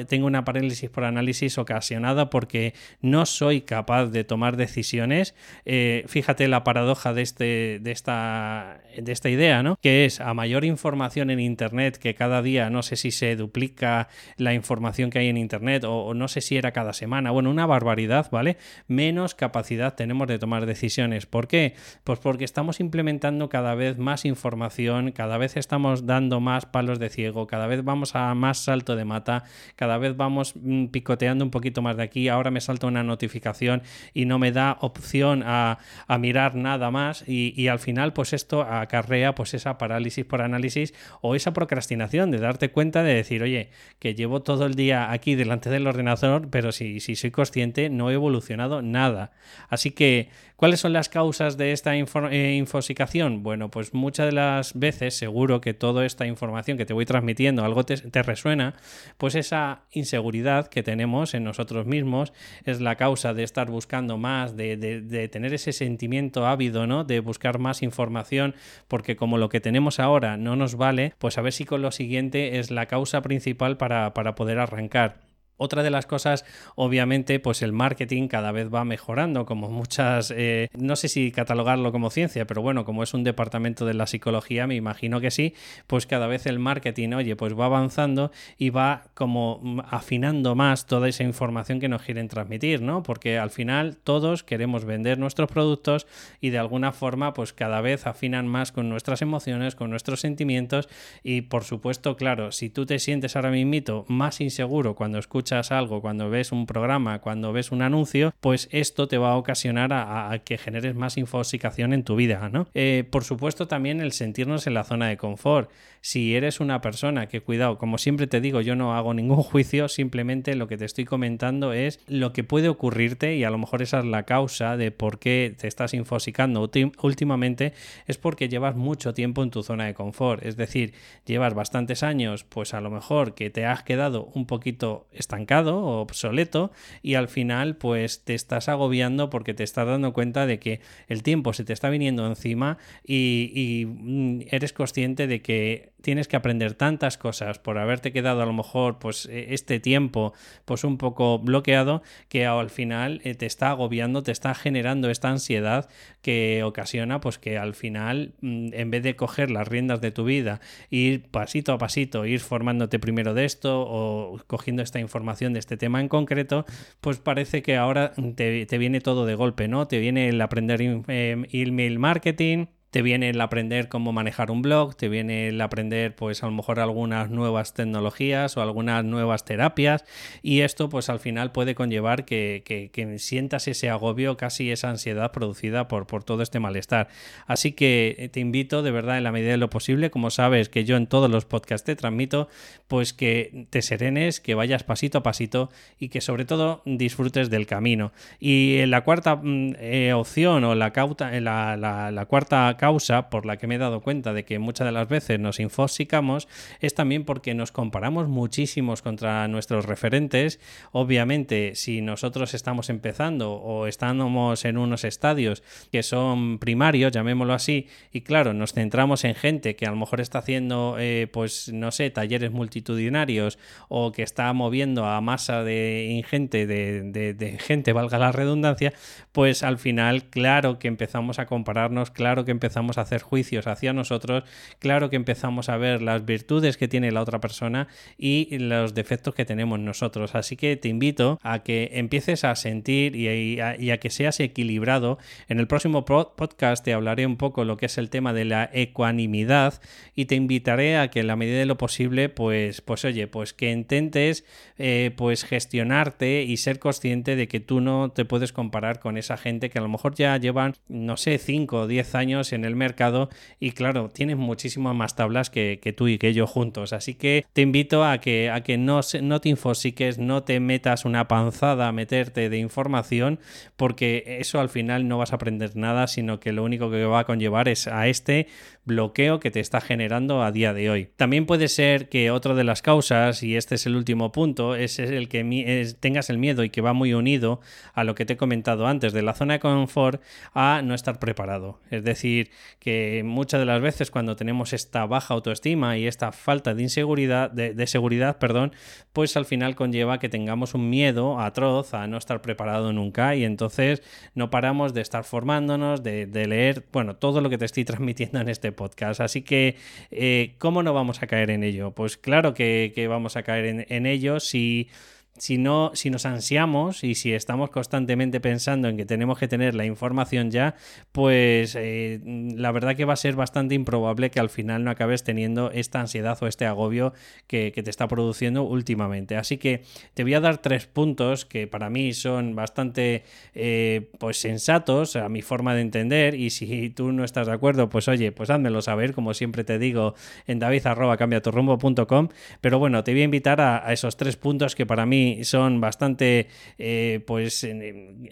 tengo 0.08 0.26
una 0.26 0.44
parálisis 0.44 0.90
por 0.90 1.04
análisis 1.04 1.58
ocasionada 1.58 2.30
porque 2.30 2.74
no 3.02 3.26
soy 3.26 3.62
capaz 3.62 4.08
de 4.08 4.24
tomar 4.24 4.58
decisiones. 4.58 5.36
Eh, 5.66 6.04
fíjate 6.08 6.48
la 6.48 6.64
paradoja 6.64 7.14
de, 7.14 7.22
este, 7.22 7.80
de, 7.82 7.92
esta, 7.92 8.82
de 8.98 9.12
esta 9.12 9.30
idea, 9.30 9.64
¿no? 9.64 9.78
Que 9.82 10.06
es 10.06 10.20
a 10.22 10.34
mayor 10.34 10.66
información 10.66 11.30
en 11.30 11.40
Internet 11.40 11.98
que 11.98 12.16
cada 12.16 12.42
día 12.42 12.70
no 12.70 12.82
se 12.82 12.96
si 13.02 13.12
se 13.12 13.36
duplica 13.36 14.08
la 14.38 14.54
información 14.54 15.10
que 15.10 15.20
hay 15.20 15.28
en 15.28 15.38
Internet 15.38 15.84
o, 15.86 16.14
no 16.14 16.28
sé 16.28 16.42
si 16.42 16.58
era 16.58 16.72
cada 16.72 16.94
semana, 16.94 17.32
bueno, 17.32 17.50
una 17.50 17.66
barbaridad, 17.66 18.30
¿vale? 18.32 18.58
Menos 18.88 19.36
capacidad 19.36 19.96
tenemos 19.96 20.28
de 20.28 20.40
tomar 20.40 20.66
decisiones. 20.66 21.26
¿Por 21.26 21.48
qué? 21.48 21.76
Pues 22.04 22.20
porque 22.20 22.46
estamos 22.46 22.80
implementando 22.80 23.50
cada 23.50 23.76
vez 23.76 23.98
más 23.98 24.26
información, 24.26 25.12
cada 25.12 25.38
vez 25.38 25.58
estamos 25.58 26.06
dando 26.06 26.40
más 26.40 26.66
palos 26.66 27.00
de 27.00 27.10
ciego, 27.10 27.48
cada 27.48 27.68
vez 27.68 27.84
vamos 27.84 28.16
a 28.16 28.34
más 28.36 28.60
salto 28.60 28.96
de 28.96 29.06
mata, 29.06 29.44
cada 29.76 29.98
vez 29.98 30.16
vamos 30.16 30.54
mm, 30.56 30.88
picoteando 30.88 31.44
un 31.44 31.52
poquito 31.52 31.82
más 31.82 31.98
de 31.98 32.04
aquí, 32.04 32.28
ahora 32.28 32.52
me 32.52 32.62
salta 32.62 32.88
una 32.88 33.04
notificación 33.04 33.82
y 34.14 34.26
no 34.26 34.40
me 34.40 34.52
da 34.52 34.78
opción 34.82 35.44
a, 35.46 35.78
mirar 36.20 36.56
nada 36.56 36.92
más 36.92 37.24
y, 37.28 37.54
y, 37.60 37.68
al 37.68 37.80
final 37.80 38.14
pues 38.14 38.34
esto 38.34 38.62
acarrea 38.62 39.34
pues 39.34 39.56
esa 39.56 39.80
parálisis 39.80 40.24
por 40.24 40.44
análisis 40.44 40.94
o 41.22 41.34
esa 41.34 41.52
procrastinación 41.52 42.30
de 42.30 42.38
darte 42.38 42.70
cuenta 42.70 42.81
de 42.90 43.14
decir, 43.14 43.44
oye, 43.44 43.70
que 44.00 44.16
llevo 44.16 44.42
todo 44.42 44.66
el 44.66 44.74
día 44.74 45.12
aquí 45.12 45.36
delante 45.36 45.70
del 45.70 45.86
ordenador, 45.86 46.50
pero 46.50 46.72
si, 46.72 47.00
si 47.00 47.16
soy 47.16 47.32
consciente 47.32 47.90
no 47.90 48.10
he 48.10 48.16
evolucionado 48.16 48.82
nada. 48.82 49.32
Así 49.70 49.92
que, 49.92 50.30
¿cuáles 50.62 50.80
son 50.80 50.94
las 50.94 51.10
causas 51.10 51.58
de 51.58 51.72
esta 51.72 51.96
eh, 51.96 52.54
infosicación? 52.54 53.42
Bueno, 53.42 53.72
pues 53.72 53.96
muchas 53.96 54.28
de 54.28 54.32
las 54.32 54.78
veces 54.78 55.16
seguro 55.16 55.60
que 55.60 55.74
toda 55.74 56.06
esta 56.06 56.28
información 56.28 56.78
que 56.78 56.86
te 56.86 56.94
voy 56.94 57.04
transmitiendo, 57.04 57.66
algo 57.66 57.84
te, 57.84 58.22
resuena, 58.22 58.76
pues 59.18 59.34
esa 59.34 59.82
inseguridad 59.90 60.68
que 60.68 60.84
tenemos 60.84 61.34
en 61.34 61.46
nosotros 61.46 61.88
mismos 61.88 62.32
es 62.64 62.80
la 62.80 62.96
causa 62.96 63.34
de 63.34 63.42
estar 63.42 63.72
buscando 63.72 64.20
más, 64.20 64.56
de, 64.56 65.30
tener 65.32 65.52
ese 65.56 65.74
sentimiento 65.74 66.46
ávido, 66.46 66.86
¿no? 66.86 67.06
De 67.06 67.22
buscar 67.22 67.58
más 67.58 67.82
información, 67.82 68.54
porque 68.88 69.16
como 69.16 69.40
lo 69.40 69.50
que 69.50 69.62
tenemos 69.62 70.00
ahora 70.00 70.38
no 70.38 70.56
nos 70.56 70.76
vale, 70.76 71.16
pues 71.18 71.40
a 71.40 71.42
ver 71.42 71.54
si 71.54 71.66
con 71.66 71.82
lo 71.82 71.90
siguiente 71.90 72.60
es 72.60 72.70
la 72.70 72.86
causa 72.86 73.24
principal 73.24 73.78
para 73.78 74.14
poder 74.14 74.60
arrancar. 74.60 75.31
Otra 75.64 75.84
de 75.84 75.90
las 75.90 76.06
cosas, 76.06 76.46
obviamente, 76.76 77.40
pues 77.40 77.62
el 77.62 77.72
marketing 77.72 78.28
cada 78.28 78.52
vez 78.52 78.74
va 78.74 78.84
mejorando, 78.84 79.46
como 79.46 79.70
muchas, 79.70 80.34
eh, 80.36 80.70
no 80.76 80.96
sé 80.96 81.08
si 81.08 81.32
catalogarlo 81.32 81.92
como 81.92 82.10
ciencia, 82.10 82.48
pero 82.48 82.62
bueno, 82.62 82.84
como 82.84 83.04
es 83.04 83.14
un 83.14 83.24
departamento 83.24 83.86
de 83.86 83.94
la 83.94 84.08
psicología, 84.08 84.68
me 84.68 84.76
imagino 84.76 85.22
que 85.22 85.32
sí, 85.32 85.54
pues 85.88 86.08
cada 86.08 86.28
vez 86.28 86.46
el 86.46 86.60
marketing, 86.60 87.14
oye, 87.14 87.36
pues 87.36 87.58
va 87.58 87.66
avanzando 87.66 88.32
y 88.58 88.72
va 88.72 89.04
como 89.14 89.84
afinando 89.90 90.56
más 90.56 90.88
toda 90.88 91.08
esa 91.08 91.24
información 91.24 91.80
que 91.80 91.90
nos 91.90 92.02
quieren 92.02 92.28
transmitir, 92.28 92.82
¿no? 92.82 93.04
Porque 93.04 93.38
al 93.38 93.52
final 93.52 93.98
todos 93.98 94.44
queremos 94.44 94.86
vender 94.86 95.20
nuestros 95.20 95.52
productos 95.52 96.08
y 96.40 96.50
de 96.50 96.58
alguna 96.58 96.92
forma, 96.92 97.34
pues 97.34 97.54
cada 97.54 97.82
vez 97.82 98.08
afinan 98.08 98.48
más 98.48 98.72
con 98.72 98.90
nuestras 98.90 99.22
emociones, 99.22 99.76
con 99.76 99.92
nuestros 99.92 100.22
sentimientos 100.22 100.90
y 101.24 101.42
por 101.42 101.64
supuesto, 101.66 102.18
claro, 102.18 102.52
si 102.52 102.70
tú 102.70 102.86
te 102.86 103.00
sientes 103.00 103.36
ahora 103.36 103.52
mismo 103.52 103.62
más 104.08 104.42
inseguro 104.42 104.96
cuando 104.96 105.20
escuchas 105.20 105.51
algo, 105.52 106.02
cuando 106.02 106.30
ves 106.30 106.52
un 106.52 106.66
programa, 106.66 107.20
cuando 107.20 107.54
ves 107.54 107.72
un 107.72 107.82
anuncio, 107.82 108.34
pues 108.40 108.70
esto 108.72 109.08
te 109.08 109.18
va 109.18 109.32
a 109.32 109.38
ocasionar 109.38 109.92
a, 109.94 110.40
que 110.44 110.58
generes 110.58 110.96
más 110.96 111.18
infoxicación 111.18 111.94
en 111.94 112.04
tu 112.04 112.16
vida, 112.16 112.50
¿no? 112.50 112.68
Eh, 112.74 113.04
por 113.10 113.24
supuesto, 113.24 113.68
también 113.68 114.02
el 114.02 114.12
sentirnos 114.12 114.68
en 114.68 114.74
la 114.74 114.84
zona 114.84 115.08
de 115.08 115.18
confort. 115.18 115.70
Si 116.02 116.36
eres 116.36 116.60
una 116.60 116.82
persona 116.82 117.28
que, 117.28 117.42
cuidado, 117.42 117.78
como 117.78 118.00
siempre 118.00 118.26
te 118.26 118.42
digo, 118.42 118.62
yo 118.62 118.76
no 118.76 118.96
hago 118.96 119.14
ningún 119.14 119.44
juicio, 119.44 119.88
simplemente 119.88 120.56
lo 120.56 120.68
que 120.68 120.78
te 120.78 120.86
estoy 120.86 121.06
comentando 121.06 121.74
es 121.74 122.00
lo 122.08 122.34
que 122.34 122.44
puede 122.44 122.70
ocurrirte 122.70 123.36
y 123.36 123.44
a 123.44 123.50
lo 123.50 123.58
mejor 123.58 123.82
esa 123.82 124.00
es 124.00 124.06
la 124.06 124.24
causa 124.24 124.78
de 124.78 124.92
por 124.92 125.20
qué 125.20 125.54
te 125.58 125.68
estás 125.68 125.94
infosicando 125.94 126.70
últimamente, 127.02 127.74
es 128.08 128.18
porque 128.18 128.50
llevas 128.50 128.76
mucho 128.76 129.14
tiempo 129.14 129.44
en 129.44 129.52
tu 129.52 129.64
zona 129.64 129.86
de 129.86 129.94
confort. 129.94 130.44
Es 130.44 130.58
decir, 130.58 130.94
llevas 131.26 131.54
bastantes 131.54 132.04
años, 132.04 132.46
pues 132.46 132.74
a 132.74 132.82
lo 132.82 132.90
mejor 132.90 133.36
que 133.36 133.50
te 133.50 133.66
has 133.66 133.84
quedado 133.84 134.26
un 134.34 134.46
poquito 134.46 135.08
estancado 135.12 135.41
o 135.50 136.02
obsoleto 136.02 136.72
y 137.02 137.16
al 137.16 137.28
final 137.28 137.76
pues 137.78 138.24
te 138.24 138.34
estás 138.34 138.70
agobiando 138.70 139.30
porque 139.30 139.54
te 139.54 139.64
estás 139.64 139.88
dando 139.88 140.14
cuenta 140.14 140.46
de 140.46 140.60
que 140.60 140.82
el 141.08 141.24
tiempo 141.24 141.54
se 141.54 141.64
te 141.64 141.74
está 141.74 141.90
viniendo 141.90 142.26
encima 142.28 142.78
y, 143.06 143.86
mm, 143.88 144.42
eres 144.50 144.74
consciente 144.74 145.28
de 145.28 145.42
que 145.42 145.91
tienes 146.02 146.28
que 146.28 146.36
aprender 146.36 146.74
tantas 146.74 147.18
cosas 147.18 147.60
por 147.60 147.78
haberte 147.78 148.12
quedado 148.12 148.42
a 148.42 148.46
lo 148.46 148.54
mejor 148.54 149.00
pues 149.00 149.26
e, 149.28 149.54
este 149.54 149.80
tiempo 149.80 150.34
pues 150.66 150.84
un 150.84 150.98
poco 150.98 151.40
bloqueado 151.40 152.02
que 152.30 152.46
al 152.46 152.70
final 152.70 153.22
eh, 153.24 153.36
te 153.36 153.46
está 153.46 153.70
agobiando, 153.70 154.24
te 154.24 154.32
está 154.32 154.54
generando 154.54 155.10
esta 155.10 155.30
ansiedad 155.30 155.90
que 156.22 156.64
ocasiona 156.64 157.22
pues 157.22 157.38
que 157.38 157.58
al 157.58 157.74
final 157.74 158.34
mm, 158.42 158.74
en 158.74 158.92
vez 158.92 159.04
de 159.04 159.16
coger 159.16 159.52
las 159.52 159.68
riendas 159.68 160.02
de 160.02 160.12
tu 160.12 160.24
vida, 160.24 160.60
ir 160.90 161.30
pasito 161.30 161.74
a 161.74 161.78
pasito, 161.78 162.26
ir 162.26 162.40
formándote 162.40 163.00
primero 163.00 163.34
de 163.34 163.46
esto 163.46 163.82
o 163.82 164.40
cogiendo 164.48 164.82
esta 164.82 165.00
información 165.00 165.54
de 165.54 165.60
este 165.60 165.78
tema 165.78 166.02
en 166.02 166.08
concreto, 166.08 166.66
pues 167.00 167.20
parece 167.20 167.62
que 167.62 167.78
ahora 167.78 168.14
te, 168.36 168.66
te 168.66 168.78
viene 168.78 169.02
todo 169.02 169.26
de 169.26 169.36
golpe, 169.36 169.68
¿no? 169.68 169.88
Te 169.88 170.00
viene 170.00 170.30
el 170.30 170.42
aprender 170.42 170.82
eh, 170.82 171.44
email 171.52 172.00
marketing, 172.00 172.66
te 172.92 173.02
viene 173.02 173.30
el 173.30 173.40
aprender 173.40 173.88
cómo 173.88 174.12
manejar 174.12 174.52
un 174.52 174.62
blog, 174.62 174.96
te 174.96 175.08
viene 175.08 175.48
el 175.48 175.62
aprender 175.62 176.14
pues 176.14 176.44
a 176.44 176.46
lo 176.48 176.52
mejor 176.52 176.82
algunas 176.82 177.30
nuevas 177.30 177.74
tecnologías 177.74 178.58
o 178.58 178.62
algunas 178.62 179.06
nuevas 179.06 179.46
terapias 179.46 180.04
y 180.44 180.60
esto 180.60 180.90
pues 180.90 181.10
al 181.10 181.20
final 181.20 181.54
puede 181.54 181.74
conllevar 181.74 182.26
que, 182.26 182.64
que, 182.66 182.92
sientas 183.18 183.68
ese 183.68 183.90
agobio, 183.90 184.36
casi 184.38 184.72
esa 184.72 184.90
ansiedad 184.90 185.32
producida 185.32 185.88
por, 185.88 186.06
por 186.06 186.24
todo 186.24 186.44
este 186.44 186.60
malestar. 186.60 187.08
Así 187.48 187.72
que 187.72 188.16
eh, 188.18 188.30
te 188.30 188.40
invito 188.40 188.84
de 188.84 188.92
verdad 188.92 189.18
en 189.18 189.24
la 189.24 189.32
medida 189.32 189.52
de 189.52 189.58
lo 189.58 189.70
posible, 189.70 190.12
como 190.12 190.30
sabes 190.30 190.70
que 190.70 190.84
yo 190.84 190.98
en 190.98 191.08
todos 191.08 191.30
los 191.30 191.46
podcasts 191.46 191.86
te 191.86 191.96
transmito, 191.96 192.50
pues 192.88 193.14
que 193.14 193.68
te 193.70 193.82
serenes, 193.82 194.42
que 194.42 194.54
vayas 194.54 194.84
pasito 194.84 195.20
a 195.20 195.24
pasito 195.24 195.70
y 195.98 196.10
que 196.10 196.20
sobre 196.20 196.44
todo 196.44 196.82
disfrutes 196.86 197.50
del 197.50 197.68
camino. 197.68 198.12
Y 198.40 198.86
la 198.86 199.02
cuarta 199.06 199.38
mm, 199.38 199.76
eh, 199.80 200.14
opción 200.14 200.64
o 200.66 200.76
la, 200.76 200.92
cauta, 200.92 201.32
la, 201.40 201.78
la, 201.78 202.12
la 202.12 202.26
cuarta 202.26 202.76
causa 202.82 203.30
por 203.30 203.46
la 203.46 203.58
que 203.58 203.68
me 203.68 203.76
he 203.76 203.78
dado 203.78 204.02
cuenta 204.02 204.34
de 204.34 204.44
que 204.44 204.58
muchas 204.58 204.88
de 204.88 204.92
las 204.92 205.08
veces 205.08 205.40
nos 205.40 205.60
infosicamos 205.60 206.48
es 206.80 206.96
también 206.96 207.26
porque 207.26 207.54
nos 207.54 207.72
comparamos 207.72 208.28
muchísimos 208.28 209.04
contra 209.04 209.48
nuestros 209.48 209.86
referentes. 209.86 210.60
Obviamente, 210.92 211.76
si 211.76 212.02
nosotros 212.02 212.56
estamos 212.56 212.90
empezando 212.90 213.54
o 213.54 213.86
estamos 213.86 214.66
en 214.66 214.80
unos 214.80 215.04
estadios 215.04 215.62
que 215.92 216.02
son 216.02 216.58
primarios, 216.58 217.12
llamémoslo 217.12 217.54
así, 217.54 217.88
y 218.12 218.22
claro, 218.22 218.52
nos 218.56 218.74
centramos 218.74 219.26
en 219.26 219.36
gente 219.36 219.76
que 219.76 219.86
a 219.86 219.92
lo 219.92 219.98
mejor 219.98 220.20
está 220.20 220.40
haciendo, 220.40 220.96
eh, 220.98 221.30
pues 221.32 221.72
no 221.72 221.92
sé, 221.92 222.10
talleres 222.10 222.50
multitudinarios 222.50 223.60
o 223.90 224.12
que 224.12 224.24
está 224.24 224.52
moviendo 224.54 225.06
a 225.06 225.22
masa 225.22 225.64
de 225.64 226.08
ingente 226.10 226.66
de, 226.66 227.04
de 227.12 227.60
gente, 227.60 227.94
valga 227.94 228.18
la 228.18 228.32
redundancia, 228.32 228.92
pues 229.34 229.62
al 229.62 229.78
final, 229.78 230.24
claro 230.32 230.80
que 230.80 230.88
empezamos 230.88 231.38
a 231.38 231.46
compararnos, 231.46 232.10
claro 232.10 232.44
que 232.44 232.50
empezamos 232.50 232.71
empezamos 232.72 232.98
a 232.98 233.02
hacer 233.02 233.22
juicios 233.22 233.68
hacia 233.68 233.92
nosotros, 233.92 234.46
claro 234.80 235.10
que 235.10 235.18
empezamos 235.18 235.68
a 235.68 235.76
ver 235.76 236.02
las 236.02 236.24
virtudes 236.26 236.78
que 236.78 236.88
tiene 236.88 237.12
la 237.12 237.22
otra 237.22 237.42
persona 237.42 237.90
y 238.18 238.58
los 238.60 238.94
defectos 238.94 239.36
que 239.36 239.44
tenemos 239.44 239.78
nosotros. 239.78 240.36
Así 240.36 240.56
que 240.56 240.78
te 240.78 240.88
invito 240.88 241.38
a 241.44 241.64
que 241.64 241.90
empieces 241.94 242.46
a 242.46 242.56
sentir 242.56 243.18
y 243.18 243.60
a, 243.60 243.98
que 243.98 244.10
seas 244.10 244.40
equilibrado. 244.40 245.18
En 245.50 245.60
el 245.60 245.68
próximo 245.68 246.06
podcast 246.06 246.84
te 246.86 246.94
hablaré 246.94 247.26
un 247.26 247.36
poco 247.36 247.66
lo 247.66 247.76
que 247.76 247.88
es 247.88 247.98
el 247.98 248.10
tema 248.10 248.32
de 248.32 248.46
la 248.46 248.70
ecuanimidad 248.72 249.82
y 250.16 250.26
te 250.26 250.36
invitaré 250.36 250.98
a 250.98 251.10
que 251.10 251.20
en 251.20 251.28
la 251.28 251.36
medida 251.36 251.60
de 251.60 251.66
lo 251.66 251.78
posible, 251.78 252.30
pues, 252.30 252.80
pues 252.80 253.04
oye, 253.04 253.28
pues 253.28 253.52
que 253.52 253.70
intentes 253.70 254.46
eh, 254.78 255.12
pues 255.18 255.44
gestionarte 255.44 256.44
y 256.44 256.56
ser 256.56 256.80
consciente 256.80 257.36
de 257.36 257.50
que 257.50 257.60
tú 257.60 257.82
no 257.82 258.12
te 258.12 258.24
puedes 258.24 258.54
comparar 258.54 259.02
con 259.02 259.18
esa 259.18 259.36
gente 259.36 259.70
que 259.70 259.80
a 259.80 259.82
lo 259.82 259.90
mejor 259.90 260.16
ya 260.16 260.38
llevan, 260.38 260.76
no 260.88 261.18
sé, 261.18 261.38
5 261.38 261.82
o 261.82 261.88
10 261.88 262.16
años 262.16 262.54
en 262.54 262.61
en 262.62 262.66
el 262.66 262.76
mercado 262.76 263.30
y 263.60 263.72
claro, 263.72 264.10
tienes 264.10 264.38
muchísimas 264.38 264.96
más 264.96 265.16
tablas 265.16 265.50
que, 265.50 265.94
tú 265.96 266.08
y 266.08 266.18
que 266.18 266.34
yo 266.34 266.48
juntos. 266.48 266.94
Así 266.94 267.16
que 267.16 267.46
te 267.54 267.62
invito 267.62 268.06
a 268.06 268.20
que, 268.20 268.50
a 268.50 268.62
que 268.62 268.78
no, 268.78 269.02
no 269.22 269.42
te 269.42 269.50
infosiques, 269.50 270.18
no 270.18 270.44
te 270.44 270.60
metas 270.60 271.06
una 271.06 271.28
panzada 271.28 271.88
a 271.88 271.92
meterte 271.92 272.50
de 272.50 272.58
información 272.58 273.40
porque 273.76 274.38
eso 274.40 274.60
al 274.60 274.70
final 274.70 275.08
no 275.08 275.18
vas 275.18 275.32
a 275.34 275.36
aprender 275.36 275.76
nada, 275.76 276.08
sino 276.08 276.40
que 276.40 276.52
lo 276.52 276.64
único 276.64 276.90
que 276.90 277.04
va 277.06 277.20
a 277.20 277.26
conllevar 277.26 277.68
es 277.68 277.88
a 277.88 278.08
este 278.08 278.48
bloqueo 278.86 279.40
que 279.40 279.52
te 279.52 279.60
está 279.60 279.80
generando 279.80 280.44
a 280.44 280.52
día 280.52 280.74
de 280.74 280.90
hoy. 280.90 281.10
También 281.16 281.46
puede 281.46 281.68
ser 281.68 282.10
que 282.10 282.32
otra 282.32 282.56
de 282.56 282.64
las 282.64 282.82
causas, 282.82 283.44
y 283.44 283.56
este 283.56 283.76
es 283.76 283.86
el 283.86 283.96
último 283.96 284.32
punto, 284.32 284.76
es 284.76 285.00
el 285.00 285.30
que 285.30 285.96
tengas 286.00 286.30
el 286.30 286.38
miedo 286.38 286.64
y 286.64 286.70
que 286.70 286.82
va 286.82 286.94
muy 286.94 287.14
unido 287.14 287.62
a 287.94 288.04
lo 288.04 288.16
que 288.16 288.26
te 288.26 288.34
he 288.34 288.38
comentado 288.38 288.88
antes 288.88 289.14
de 289.14 289.22
la 289.22 289.34
zona 289.34 289.56
de 289.56 289.60
confort 289.60 290.22
a 290.54 290.82
no 290.84 290.94
estar 290.94 291.20
preparado. 291.20 291.80
Es 291.90 292.04
decir, 292.04 292.51
que 292.80 293.24
muchas 293.26 293.60
de 293.60 293.66
las 293.66 293.82
veces 293.82 294.12
cuando 294.12 294.36
tenemos 294.36 294.74
esta 294.74 295.06
baja 295.06 295.34
autoestima 295.34 295.98
y 295.98 296.08
esta 296.08 296.32
falta 296.32 296.74
de 296.74 296.84
inseguridad, 296.84 297.52
de, 297.52 297.88
seguridad, 297.88 298.38
perdón, 298.40 298.74
pues 299.14 299.38
al 299.38 299.46
final 299.46 299.76
conlleva 299.76 300.20
que 300.20 300.30
tengamos 300.30 300.74
un 300.74 300.90
miedo 300.90 301.40
atroz 301.40 301.94
a 301.94 302.08
no 302.08 302.18
estar 302.18 302.42
preparado 302.42 302.94
nunca 302.94 303.36
y 303.36 303.44
entonces 303.44 304.02
no 304.36 304.50
paramos 304.50 304.94
de 304.94 305.02
estar 305.02 305.24
formándonos, 305.24 306.04
de, 306.04 306.28
leer, 306.48 306.86
bueno, 306.92 307.16
todo 307.16 307.42
lo 307.42 307.50
que 307.50 307.58
te 307.58 307.66
estoy 307.66 307.86
transmitiendo 307.92 308.40
en 308.40 308.50
este 308.50 308.72
podcast. 308.72 309.22
Así 309.22 309.42
que, 309.42 309.76
eh, 310.10 310.56
¿cómo 310.58 310.84
no 310.84 310.94
vamos 310.94 311.22
a 311.22 311.28
caer 311.28 311.52
en 311.52 311.64
ello? 311.64 311.92
Pues 311.92 312.18
claro 312.18 312.54
que, 312.54 312.92
vamos 313.10 313.36
a 313.36 313.44
caer 313.44 313.66
en, 313.66 313.86
en 313.90 314.06
ello 314.06 314.40
si 314.40 314.90
si, 315.38 315.58
no, 315.58 315.92
si 315.94 316.10
nos 316.10 316.26
ansiamos 316.26 317.04
y 317.04 317.16
si 317.16 317.34
estamos 317.34 317.70
constantemente 317.70 318.40
pensando 318.40 318.90
en 318.90 318.98
que 318.98 319.06
tenemos 319.06 319.40
que 319.40 319.48
tener 319.48 319.76
la 319.76 319.86
información 319.86 320.52
ya, 320.52 320.76
pues 321.12 321.76
eh, 321.80 322.20
la 322.24 322.72
verdad 322.72 322.96
que 322.96 323.06
va 323.06 323.14
a 323.14 323.18
ser 323.18 323.36
bastante 323.36 323.74
improbable 323.74 324.30
que 324.30 324.40
al 324.40 324.50
final 324.50 324.84
no 324.84 324.92
acabes 324.92 325.24
teniendo 325.24 325.72
esta 325.72 326.02
ansiedad 326.02 326.38
o 326.42 326.48
este 326.48 326.66
agobio 326.66 327.14
que, 327.48 327.72
te 327.72 327.90
está 327.90 328.08
produciendo 328.08 328.64
últimamente. 328.64 329.38
Así 329.38 329.58
que 329.58 329.82
te 330.14 330.24
voy 330.24 330.36
a 330.36 330.40
dar 330.40 330.60
tres 330.60 330.86
puntos 330.86 331.46
que 331.46 331.66
para 331.66 331.90
mí 331.90 332.14
son 332.14 332.54
bastante 332.54 333.24
eh, 333.56 334.12
pues 334.20 334.38
sensatos 334.38 335.16
a 335.16 335.30
mi 335.30 335.42
forma 335.42 335.74
de 335.74 335.82
entender 335.82 336.36
y 336.36 336.52
si 336.52 336.92
tú 336.92 337.12
no 337.12 337.24
estás 337.24 337.48
de 337.48 337.54
acuerdo, 337.54 337.90
pues 337.90 338.08
oye, 338.08 338.32
pues 338.32 338.52
házmelo 338.52 338.84
saber, 338.84 339.14
como 339.14 339.34
siempre 339.34 339.64
te 339.64 339.80
digo 339.80 340.14
en 340.46 340.60
david.cambiaturrumbo.com, 340.60 342.30
pero 342.60 342.78
bueno, 342.78 343.04
te 343.04 343.14
voy 343.14 343.22
a 343.22 343.26
invitar 343.26 343.62
a 343.62 343.92
esos 343.92 344.18
tres 344.18 344.36
puntos 344.36 344.76
que 344.76 344.86
para 344.86 345.08
mí 345.08 345.21
son 345.44 345.82
bastante 345.82 346.48
eh, 346.78 347.22
pues, 347.26 347.68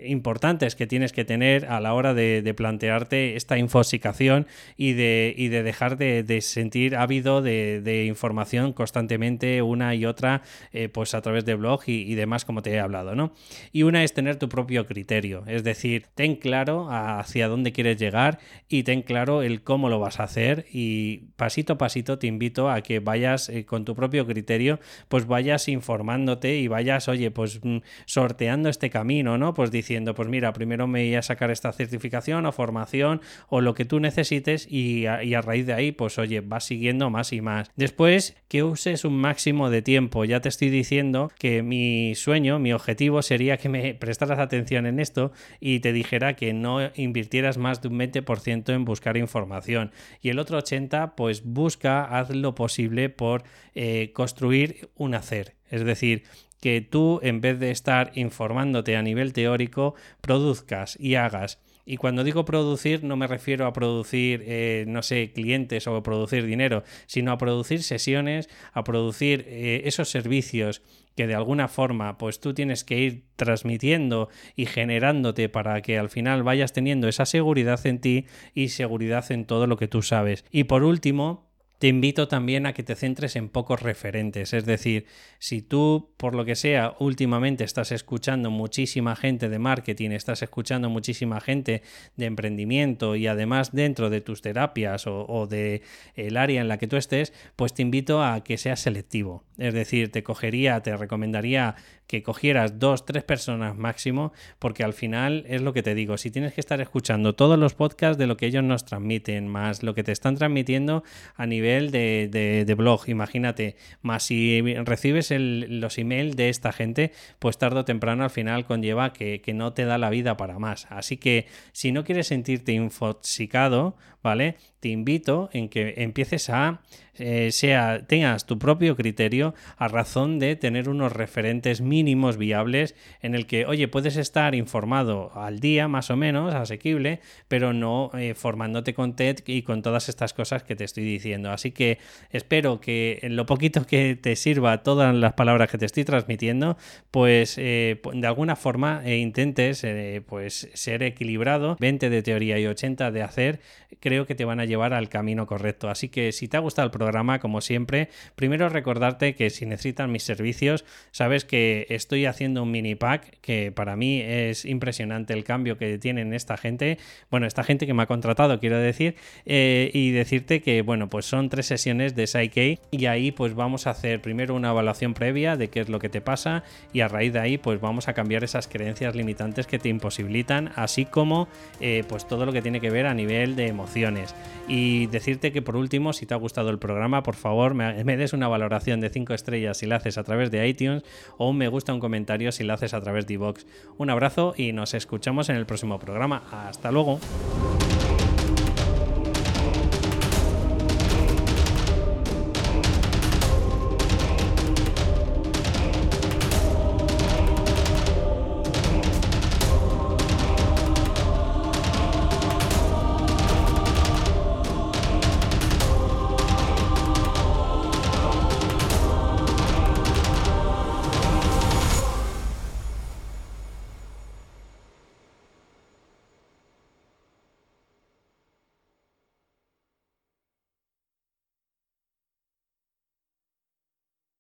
importantes 0.04 0.76
que 0.76 0.88
tienes 0.88 1.14
que 1.14 1.26
tener 1.26 1.66
a 1.66 1.80
la 1.80 1.94
hora 1.94 2.14
de, 2.14 2.54
plantearte 2.56 3.36
esta 3.36 3.58
infosicación 3.58 4.48
y 4.76 4.94
de, 4.94 5.34
y 5.38 5.50
de 5.50 5.64
dejar 5.64 5.98
de, 5.98 6.42
sentir 6.42 6.96
ávido 6.96 7.42
de, 7.42 8.06
información 8.08 8.74
constantemente 8.74 9.62
una 9.62 9.96
y 9.96 10.06
otra 10.06 10.42
eh, 10.74 10.90
pues 10.90 11.14
a 11.14 11.22
través 11.22 11.46
de 11.46 11.56
blog 11.56 11.82
y, 11.86 12.16
demás 12.16 12.46
como 12.46 12.62
te 12.62 12.72
he 12.72 12.80
hablado. 12.80 13.16
¿no? 13.16 13.34
Y 13.72 13.84
una 13.84 14.04
es 14.04 14.14
tener 14.14 14.38
tu 14.38 14.50
propio 14.50 14.86
criterio, 14.86 15.44
es 15.48 15.64
decir, 15.64 16.08
ten 16.16 16.36
claro 16.36 16.88
hacia 16.90 17.48
dónde 17.48 17.72
quieres 17.72 17.98
llegar 17.98 18.40
y 18.68 18.84
ten 18.84 19.02
claro 19.02 19.42
el 19.42 19.64
cómo 19.64 19.90
lo 19.90 20.00
vas 20.00 20.20
a 20.20 20.24
hacer 20.24 20.66
y 20.72 21.30
pasito 21.36 21.74
a 21.74 21.78
pasito 21.78 22.20
te 22.20 22.28
invito 22.28 22.70
a 22.70 22.82
que 22.82 23.00
vayas 23.00 23.50
eh, 23.50 23.66
con 23.66 23.86
tu 23.86 23.96
propio 23.96 24.26
criterio, 24.26 24.80
pues 25.08 25.28
vayas 25.28 25.68
informándote 25.68 26.58
y 26.58 26.68
vayas 26.68 26.79
vayas, 26.80 27.10
oye, 27.10 27.30
pues 27.30 27.60
mm, 27.62 27.80
sorteando 28.06 28.70
este 28.70 28.90
camino, 28.90 29.38
¿no? 29.38 29.54
Pues 29.54 29.70
diciendo, 29.70 30.16
pues 30.16 30.30
mira, 30.30 30.54
primero 30.54 30.88
me 30.88 31.04
voy 31.04 31.16
a 31.16 31.22
sacar 31.22 31.52
esta 31.52 31.74
certificación 31.74 32.46
o 32.46 32.54
formación 32.54 33.22
o 33.50 33.60
lo 33.60 33.74
que 33.74 33.84
tú 33.84 34.00
necesites 34.00 34.66
y 34.70 35.06
a, 35.06 35.42
raíz 35.42 35.66
de 35.66 35.74
ahí, 35.74 35.92
pues 35.92 36.18
oye, 36.18 36.40
vas 36.40 36.66
siguiendo 36.66 37.10
más 37.10 37.34
y 37.34 37.42
más. 37.42 37.70
Después, 37.76 38.38
que 38.48 38.64
uses 38.64 39.04
un 39.04 39.18
máximo 39.18 39.70
de 39.70 39.82
tiempo. 39.82 40.24
Ya 40.24 40.40
te 40.40 40.48
estoy 40.48 40.70
diciendo 40.70 41.32
que 41.38 41.64
mi 41.64 42.16
sueño, 42.16 42.60
mi 42.60 42.72
objetivo 42.72 43.22
sería 43.22 43.58
que 43.58 43.68
me 43.68 43.94
prestaras 43.94 44.40
atención 44.40 44.86
en 44.86 45.00
esto 45.00 45.34
y 45.60 45.82
te 45.82 45.92
dijera 45.92 46.36
que 46.36 46.54
no 46.54 46.80
invirtieras 46.96 47.58
más 47.58 47.82
de 47.82 47.90
un 47.90 48.00
20% 48.00 48.74
en 48.74 48.86
buscar 48.86 49.18
información. 49.18 49.92
Y 50.22 50.30
el 50.30 50.40
otro 50.40 50.58
80%, 50.58 51.14
pues 51.16 51.44
busca, 51.44 52.06
haz 52.06 52.30
lo 52.30 52.56
posible 52.56 53.10
por 53.10 53.44
eh, 53.76 54.12
construir 54.14 54.90
un 54.96 55.14
hacer. 55.14 55.56
Es 55.70 55.84
decir, 55.84 56.24
que 56.60 56.82
tú 56.82 57.20
en 57.24 57.42
vez 57.42 57.60
de 57.60 57.72
estar 57.72 58.12
informándote 58.16 58.96
a 58.96 59.02
nivel 59.02 59.34
teórico, 59.34 59.96
produzcas 60.22 60.98
y 61.00 61.16
hagas 61.16 61.60
y 61.90 61.98
cuando 61.98 62.24
digo 62.24 62.46
producir, 62.46 63.04
no 63.04 63.16
me 63.16 63.26
refiero 63.26 63.66
a 63.66 63.74
producir, 63.74 64.44
eh, 64.46 64.86
no 64.88 65.02
sé, 65.02 65.32
clientes 65.34 65.88
o 65.88 66.04
producir 66.04 66.46
dinero, 66.46 66.84
sino 67.08 67.32
a 67.32 67.40
producir 67.40 67.82
sesiones, 67.82 68.48
a 68.74 68.84
producir 68.84 69.44
eh, 69.48 69.82
esos 69.86 70.08
servicios 70.08 70.84
que 71.16 71.26
de 71.26 71.34
alguna 71.34 71.68
forma 71.68 72.20
pues 72.20 72.40
tú 72.40 72.54
tienes 72.54 72.84
que 72.84 73.00
ir 73.00 73.24
transmitiendo 73.36 74.30
y 74.56 74.68
generándote 74.68 75.50
para 75.50 75.82
que 75.82 75.98
al 75.98 76.10
final 76.10 76.44
vayas 76.44 76.74
teniendo 76.74 77.08
esa 77.08 77.26
seguridad 77.26 77.84
en 77.88 77.98
ti 77.98 78.28
y 78.54 78.70
seguridad 78.70 79.32
en 79.32 79.46
todo 79.46 79.66
lo 79.66 79.78
que 79.78 79.88
tú 79.88 80.04
sabes. 80.04 80.46
Y 80.52 80.66
por 80.66 80.84
último, 80.84 81.49
te 81.80 81.88
invito 81.88 82.28
también 82.28 82.66
a 82.66 82.74
que 82.74 82.84
te 82.84 82.96
centres 82.96 83.38
en 83.38 83.48
pocos 83.48 83.82
referentes. 83.82 84.54
Es 84.54 84.66
decir, 84.66 85.06
si 85.40 85.62
tú, 85.62 86.10
por 86.18 86.36
lo 86.36 86.44
que 86.44 86.56
sea, 86.56 86.94
últimamente 87.00 87.64
estás 87.64 87.94
escuchando 87.94 88.52
muchísima 88.52 89.16
gente 89.16 89.48
de 89.48 89.60
marketing, 89.60 90.12
estás 90.12 90.42
escuchando 90.42 90.90
muchísima 90.90 91.40
gente 91.40 91.82
de 92.18 92.26
emprendimiento 92.26 93.16
y 93.16 93.28
además 93.28 93.72
dentro 93.72 94.10
de 94.10 94.20
tus 94.20 94.42
terapias 94.42 95.08
o, 95.08 95.26
o 95.26 95.48
de 95.48 95.82
el 96.16 96.36
área 96.36 96.60
en 96.60 96.68
la 96.68 96.78
que 96.78 96.88
tú 96.88 96.98
estés, 96.98 97.32
pues 97.56 97.74
te 97.74 97.82
invito 97.82 98.22
a 98.22 98.44
que 98.44 98.58
seas 98.58 98.82
selectivo. 98.82 99.46
Es 99.58 99.74
decir, 99.74 100.12
te 100.12 100.22
cogería, 100.22 100.82
te 100.82 100.96
recomendaría 100.98 101.76
que 102.08 102.24
cogieras 102.24 102.80
dos, 102.80 103.06
tres 103.06 103.24
personas 103.24 103.78
máximo, 103.78 104.34
porque 104.58 104.84
al 104.84 104.94
final 104.94 105.46
es 105.48 105.62
lo 105.62 105.74
que 105.74 105.84
te 105.84 105.94
digo, 105.94 106.18
si 106.18 106.32
tienes 106.32 106.54
que 106.54 106.62
estar 106.62 106.82
escuchando 106.82 107.36
todos 107.36 107.60
los 107.60 107.76
podcasts 107.76 108.18
de 108.18 108.26
lo 108.26 108.36
que 108.36 108.48
ellos 108.48 108.64
nos 108.64 108.84
transmiten, 108.84 109.48
más 109.48 109.84
lo 109.84 109.94
que 109.94 110.04
te 110.04 110.12
están 110.12 110.36
transmitiendo 110.36 111.04
a 111.36 111.46
nivel 111.46 111.69
de, 111.70 112.76
blog, 112.78 113.08
imagínate, 113.08 113.76
más 114.02 114.24
si 114.24 114.62
recibes 114.86 115.32
el, 115.32 115.80
los 115.80 115.98
emails 115.98 116.36
de 116.36 116.50
esta 116.50 116.72
gente, 116.72 117.12
pues 117.40 117.58
tarde 117.58 117.80
o 117.80 117.86
temprano 117.86 118.24
al 118.24 118.30
final 118.30 118.66
conlleva 118.66 119.14
que, 119.14 119.42
que 119.42 119.54
no 119.54 119.74
te 119.74 119.86
da 119.86 119.98
la 119.98 120.10
vida 120.10 120.38
para 120.38 120.60
más. 120.60 120.88
Así 120.90 121.18
que 121.18 121.46
si 121.72 121.92
no 121.92 122.04
quieres 122.04 122.28
sentirte 122.28 122.74
infoxicado, 122.74 123.96
¿vale? 124.22 124.58
Te 124.80 124.90
invito 124.90 125.50
en 125.54 125.70
que 125.70 125.96
empieces 125.98 126.50
a 126.50 126.82
eh, 127.20 127.52
sea, 127.52 128.06
tengas 128.08 128.46
tu 128.46 128.58
propio 128.58 128.96
criterio 128.96 129.54
a 129.78 129.88
razón 129.88 130.40
de 130.40 130.56
tener 130.56 130.90
unos 130.90 131.14
referentes 131.14 131.82
mínimos 131.82 132.38
viables 132.38 132.96
en 133.22 133.36
el 133.36 133.46
que, 133.46 133.66
oye, 133.66 133.88
puedes 133.88 134.16
estar 134.16 134.56
informado 134.56 135.32
al 135.36 135.60
día 135.60 135.88
más 135.88 136.10
o 136.10 136.16
menos, 136.16 136.56
asequible, 136.56 137.20
pero 137.48 137.74
no 137.74 138.12
eh, 138.18 138.34
formándote 138.34 138.94
con 138.94 139.16
TED 139.16 139.40
y 139.46 139.64
con 139.64 139.82
todas 139.82 140.10
estas 140.10 140.34
cosas 140.34 140.64
que 140.64 140.76
te 140.76 140.84
estoy 140.84 141.04
diciendo. 141.04 141.52
Así 141.52 141.72
que 141.72 141.98
espero 142.32 142.80
que 142.80 143.20
en 143.22 143.36
lo 143.36 143.46
poquito 143.46 143.86
que 143.86 144.16
te 144.16 144.36
sirva 144.36 144.84
todas 144.84 145.14
las 145.14 145.34
palabras 145.34 145.70
que 145.70 145.78
te 145.78 145.86
estoy 145.86 146.06
transmitiendo, 146.06 146.78
pues 147.12 147.58
eh, 147.58 148.02
de 148.14 148.28
alguna 148.28 148.56
forma 148.56 149.02
intentes 149.06 149.86
pues 150.28 150.70
ser 150.74 151.04
equilibrado, 151.04 151.78
20 151.80 152.10
de 152.10 152.24
teoría 152.24 152.60
y 152.60 152.66
80 152.66 153.12
de 153.12 153.22
hacer, 153.22 153.60
creo 154.00 154.26
que 154.26 154.36
te 154.36 154.46
van 154.46 154.60
a 154.60 154.66
llevar 154.66 154.94
al 154.94 155.10
camino 155.10 155.48
correcto. 155.48 155.90
Así 155.90 156.10
que 156.10 156.32
si 156.32 156.48
te 156.48 156.58
ha 156.58 156.60
gustado 156.60 156.86
el 156.86 156.92
programa, 156.92 157.09
como 157.40 157.62
siempre. 157.62 158.10
Primero 158.36 158.70
recordarte 158.70 159.36
que 159.36 159.50
si 159.50 159.66
necesitan 159.66 160.12
mis 160.12 160.24
servicios, 160.24 160.86
sabes 161.12 161.44
que 161.44 161.86
estoy 161.90 162.26
haciendo 162.26 162.64
un 162.64 162.72
mini 162.72 162.96
pack 162.96 163.40
que 163.42 163.72
para 163.72 163.96
mí 163.96 164.22
es 164.22 164.66
impresionante 164.66 165.34
el 165.34 165.44
cambio 165.44 165.78
que 165.78 165.98
tienen 165.98 166.34
esta 166.34 166.56
gente. 166.58 166.98
Bueno, 167.30 167.48
esta 167.48 167.64
gente 167.64 167.88
que 167.88 167.94
me 167.94 168.04
ha 168.04 168.06
contratado, 168.06 168.60
quiero 168.60 168.78
decir, 168.78 169.16
eh, 169.46 169.90
y 169.94 170.12
decirte 170.12 170.62
que, 170.62 170.82
bueno, 170.82 171.10
pues 171.10 171.26
son 171.26 171.50
tres 171.50 171.66
sesiones 171.66 172.16
de 172.16 172.28
Psyche 172.28 172.80
y 172.92 173.06
ahí 173.08 173.32
pues 173.32 173.56
vamos 173.56 173.88
a 173.88 173.92
hacer 173.92 174.22
primero 174.22 174.56
una 174.56 174.70
evaluación 174.70 175.14
previa 175.14 175.58
de 175.58 175.70
qué 175.70 175.82
es 175.82 175.90
lo 175.90 176.00
que 176.00 176.10
te 176.10 176.22
pasa 176.22 176.64
y 176.94 177.02
a 177.02 177.08
raíz 177.08 177.34
de 177.34 177.40
ahí 177.40 177.58
pues 177.58 177.82
vamos 177.82 178.08
a 178.08 178.14
cambiar 178.14 178.44
esas 178.44 178.68
creencias 178.68 179.16
limitantes 179.16 179.68
que 179.68 179.80
te 179.80 179.90
imposibilitan, 179.90 180.72
así 180.76 181.06
como 181.06 181.48
eh, 181.80 182.04
pues 182.08 182.28
todo 182.28 182.46
lo 182.46 182.54
que 182.54 182.62
tiene 182.62 182.80
que 182.80 182.90
ver 182.90 183.08
a 183.08 183.14
nivel 183.14 183.56
de 183.56 183.68
emociones. 183.68 184.36
Y 184.68 185.08
decirte 185.08 185.52
que 185.52 185.62
por 185.62 185.76
último, 185.76 186.14
si 186.14 186.26
te 186.26 186.34
ha 186.34 186.38
gustado 186.38 186.70
el 186.70 186.80
programa, 186.80 186.99
por 187.24 187.36
favor 187.36 187.74
me, 187.74 188.18
des 188.18 188.34
una 188.34 188.48
valoración 188.48 189.00
de 189.02 189.10
5 189.10 189.34
estrellas 189.34 189.78
si 189.78 189.86
la 189.86 189.98
haces 189.98 190.18
a 190.18 190.24
través 190.24 190.52
de 190.52 190.68
iTunes 190.68 191.04
o 191.38 191.50
un 191.50 191.58
me 191.58 191.68
gusta, 191.68 191.94
un 191.94 192.00
comentario 192.00 192.52
si 192.52 192.64
la 192.64 192.76
haces 192.76 192.94
a 192.94 193.02
través 193.02 193.28
de 193.28 193.36
iVoox. 193.36 193.66
Un 193.98 194.10
abrazo 194.10 194.54
y 194.58 194.74
nos 194.74 194.94
escuchamos 194.94 195.50
en 195.50 195.56
el 195.56 195.66
próximo 195.66 196.00
programa. 196.00 196.44
Hasta 196.52 196.92
luego. 196.92 197.20